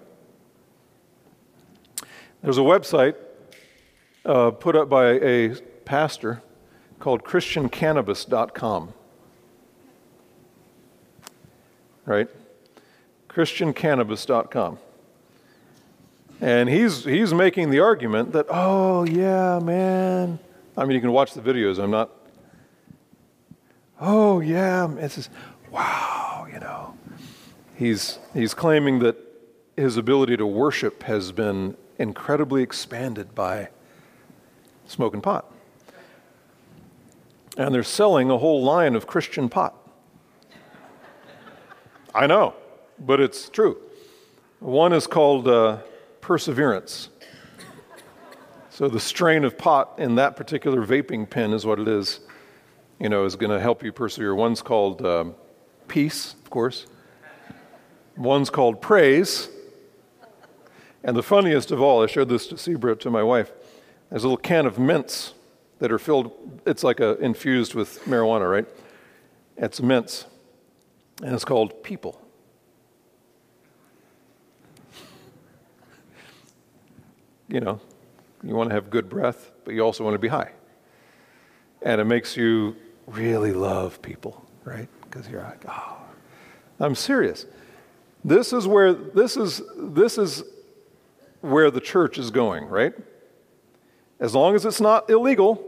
There's 2.43 2.59
a 2.59 2.63
website 2.63 3.15
uh, 4.25 4.51
put 4.51 4.77
up 4.77 4.89
by 4.89 5.13
a 5.13 5.55
pastor 5.85 6.43
called 7.05 7.23
ChristianCannabis.com. 7.23 8.95
Right? 12.07 12.31
ChristianCannabis.com. 13.29 14.79
And 16.41 16.71
he's, 16.71 17.05
he's 17.05 17.35
making 17.35 17.69
the 17.69 17.81
argument 17.81 18.33
that, 18.33 18.47
oh, 18.49 19.05
yeah, 19.05 19.61
man. 19.63 20.39
I 20.79 20.87
mean, 20.87 20.93
you 20.93 21.03
can 21.03 21.13
watch 21.13 21.35
the 21.35 21.43
videos. 21.43 21.79
I'm 21.79 21.91
not, 21.91 22.11
oh, 24.01 24.41
yeah. 24.41 24.91
It's 24.97 25.17
just, 25.17 25.31
wow, 25.71 26.47
you 26.51 26.59
know. 26.59 26.97
He's, 27.77 28.19
he's 28.33 28.55
claiming 28.55 29.01
that 29.01 29.19
his 29.77 29.99
ability 29.99 30.39
to 30.39 30.47
worship 30.47 31.03
has 31.03 31.33
been 31.33 31.77
incredibly 31.99 32.63
expanded 32.63 33.35
by 33.35 33.69
smoking 34.87 35.21
pot. 35.21 35.51
And 37.57 37.75
they're 37.75 37.83
selling 37.83 38.31
a 38.31 38.39
whole 38.39 38.63
line 38.63 38.97
of 38.97 39.07
Christian 39.07 39.49
pot. 39.49 39.75
I 42.15 42.27
know, 42.27 42.55
but 42.99 43.21
it's 43.21 43.49
true. 43.49 43.79
One 44.61 44.93
is 44.93 45.07
called 45.07 45.49
uh, 45.49 45.79
perseverance. 46.21 47.09
So 48.71 48.89
the 48.89 48.99
strain 48.99 49.45
of 49.45 49.57
pot 49.57 49.95
in 49.99 50.17
that 50.17 50.37
particular 50.37 50.85
vaping 50.85 51.31
pen 51.31 51.53
is 51.53 51.65
what 51.65 51.79
it 51.79 51.87
is, 51.87 52.21
you 52.99 53.09
know, 53.09 53.25
is 53.25 53.37
going 53.37 53.51
to 53.51 53.61
help 53.61 53.85
you 53.85 53.93
persevere. 53.93 54.35
One's 54.35 54.63
called 54.63 55.05
um, 55.07 55.35
peace, 55.87 56.35
of 56.43 56.51
course. 56.51 56.87
One's 58.17 58.51
called 58.51 58.81
praise. 58.81 59.49
And 61.05 61.17
the 61.17 61.23
funniest 61.23 61.71
of 61.71 61.81
all, 61.81 62.03
I 62.03 62.07
showed 62.07 62.29
this 62.29 62.47
to 62.49 62.55
Sebra, 62.55 62.99
to 63.01 63.11
my 63.11 63.23
wife. 63.23 63.53
There's 64.11 64.25
a 64.25 64.27
little 64.27 64.39
can 64.39 64.67
of 64.67 64.79
mints 64.79 65.35
that 65.79 65.93
are 65.93 65.99
filled, 65.99 66.61
it's 66.67 66.85
like 66.85 67.01
a, 67.01 67.17
infused 67.19 67.75
with 67.75 68.03
marijuana, 68.05 68.51
right? 68.51 68.67
It's 69.57 69.81
mints. 69.81 70.27
And 71.23 71.35
it's 71.35 71.45
called 71.45 71.83
people. 71.83 72.21
You 77.49 77.61
know, 77.61 77.81
you 78.43 78.55
want 78.55 78.71
to 78.71 78.75
have 78.75 78.91
good 78.91 79.09
breath, 79.09 79.53
but 79.65 79.75
you 79.75 79.81
also 79.83 80.03
want 80.03 80.15
to 80.15 80.19
be 80.19 80.29
high. 80.29 80.51
And 81.83 82.01
it 82.01 82.05
makes 82.05 82.37
you 82.37 82.75
really 83.07 83.53
love 83.53 84.01
people, 84.03 84.45
right? 84.65 84.89
Because 85.03 85.29
you're 85.29 85.43
like, 85.43 85.65
oh, 85.69 85.99
I'm 86.81 86.95
serious. 86.95 87.47
This 88.25 88.53
is 88.53 88.67
where 88.67 88.95
this 88.95 89.37
is 89.37 89.63
this 89.77 90.17
is 90.19 90.43
where 91.43 91.71
the 91.71 91.81
church 91.81 92.19
is 92.19 92.31
going, 92.31 92.65
right? 92.67 92.95
As 94.25 94.35
long 94.35 94.55
as 94.55 94.65
it's 94.65 94.81
not 94.81 95.11
illegal. 95.11 95.63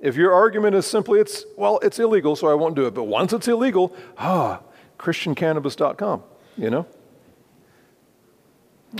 If 0.00 0.16
your 0.16 0.32
argument 0.32 0.74
is 0.74 0.84
simply 0.84 1.20
it's 1.20 1.44
well, 1.56 1.78
it's 1.78 2.00
illegal, 2.00 2.34
so 2.34 2.48
I 2.48 2.54
won't 2.54 2.74
do 2.74 2.88
it. 2.88 2.94
But 2.94 3.04
once 3.04 3.32
it's 3.32 3.46
illegal, 3.46 3.94
ah, 4.18 4.60
christiancannabis.com, 4.98 6.24
you 6.56 6.70
know? 6.70 6.86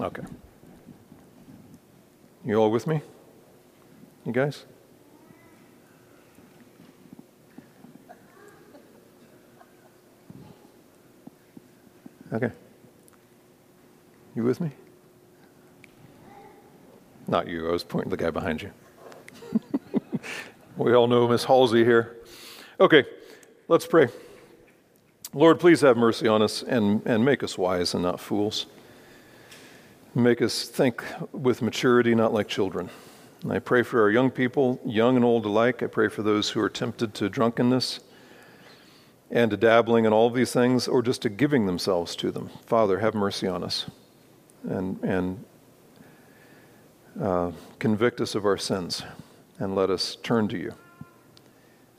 Okay. 0.01 0.23
You 2.45 2.55
all 2.55 2.71
with 2.71 2.87
me? 2.87 3.03
You 4.25 4.31
guys? 4.31 4.65
Okay. 12.33 12.53
You 14.37 14.45
with 14.45 14.61
me? 14.61 14.71
Not 17.29 17.47
you, 17.47 17.69
I 17.69 17.73
was 17.73 17.85
pointing 17.85 18.11
to 18.11 18.17
the 18.17 18.25
guy 18.25 18.31
behind 18.31 18.63
you. 18.63 18.71
we 20.79 20.95
all 20.95 21.07
know 21.07 21.29
Miss 21.29 21.45
Halsey 21.45 21.85
here. 21.85 22.17
Okay, 22.81 23.05
let's 23.69 23.87
pray. 23.87 24.09
Lord, 25.35 25.61
please 25.61 25.83
have 25.83 25.99
mercy 25.99 26.27
on 26.27 26.41
us 26.41 26.63
and, 26.63 27.03
and 27.05 27.23
make 27.23 27.43
us 27.43 27.59
wise 27.59 27.93
and 27.93 28.03
not 28.03 28.19
fools. 28.19 28.65
Make 30.15 30.41
us 30.41 30.69
think 30.69 31.05
with 31.33 31.61
maturity, 31.61 32.15
not 32.15 32.33
like 32.33 32.49
children. 32.49 32.89
And 33.43 33.53
I 33.53 33.59
pray 33.59 33.83
for 33.83 34.01
our 34.01 34.11
young 34.11 34.31
people, 34.31 34.81
young 34.87 35.15
and 35.15 35.25
old 35.25 35.45
alike. 35.45 35.83
I 35.83 35.87
pray 35.87 36.09
for 36.09 36.23
those 36.23 36.49
who 36.49 36.61
are 36.61 36.71
tempted 36.71 37.13
to 37.15 37.29
drunkenness 37.29 38.01
and 39.31 39.51
to 39.51 39.59
dabbling 39.59 40.07
in 40.07 40.15
all 40.15 40.31
these 40.31 40.53
things 40.53 40.89
or 40.89 41.03
just 41.03 41.21
to 41.23 41.29
giving 41.29 41.67
themselves 41.67 42.17
to 42.17 42.31
them. 42.31 42.49
Father, 42.65 43.01
have 43.01 43.15
mercy 43.15 43.47
on 43.47 43.63
us 43.63 43.85
and, 44.67 44.99
and 45.05 45.45
uh, 47.21 47.53
convict 47.79 48.21
us 48.21 48.35
of 48.35 48.45
our 48.45 48.57
sins 48.57 49.03
and 49.59 49.75
let 49.75 49.91
us 49.91 50.17
turn 50.23 50.49
to 50.49 50.57
you 50.59 50.75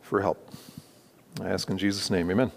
for 0.01 0.21
help. 0.21 0.53
I 1.41 1.49
ask 1.49 1.69
in 1.69 1.77
Jesus' 1.77 2.09
name, 2.09 2.31
amen. 2.31 2.51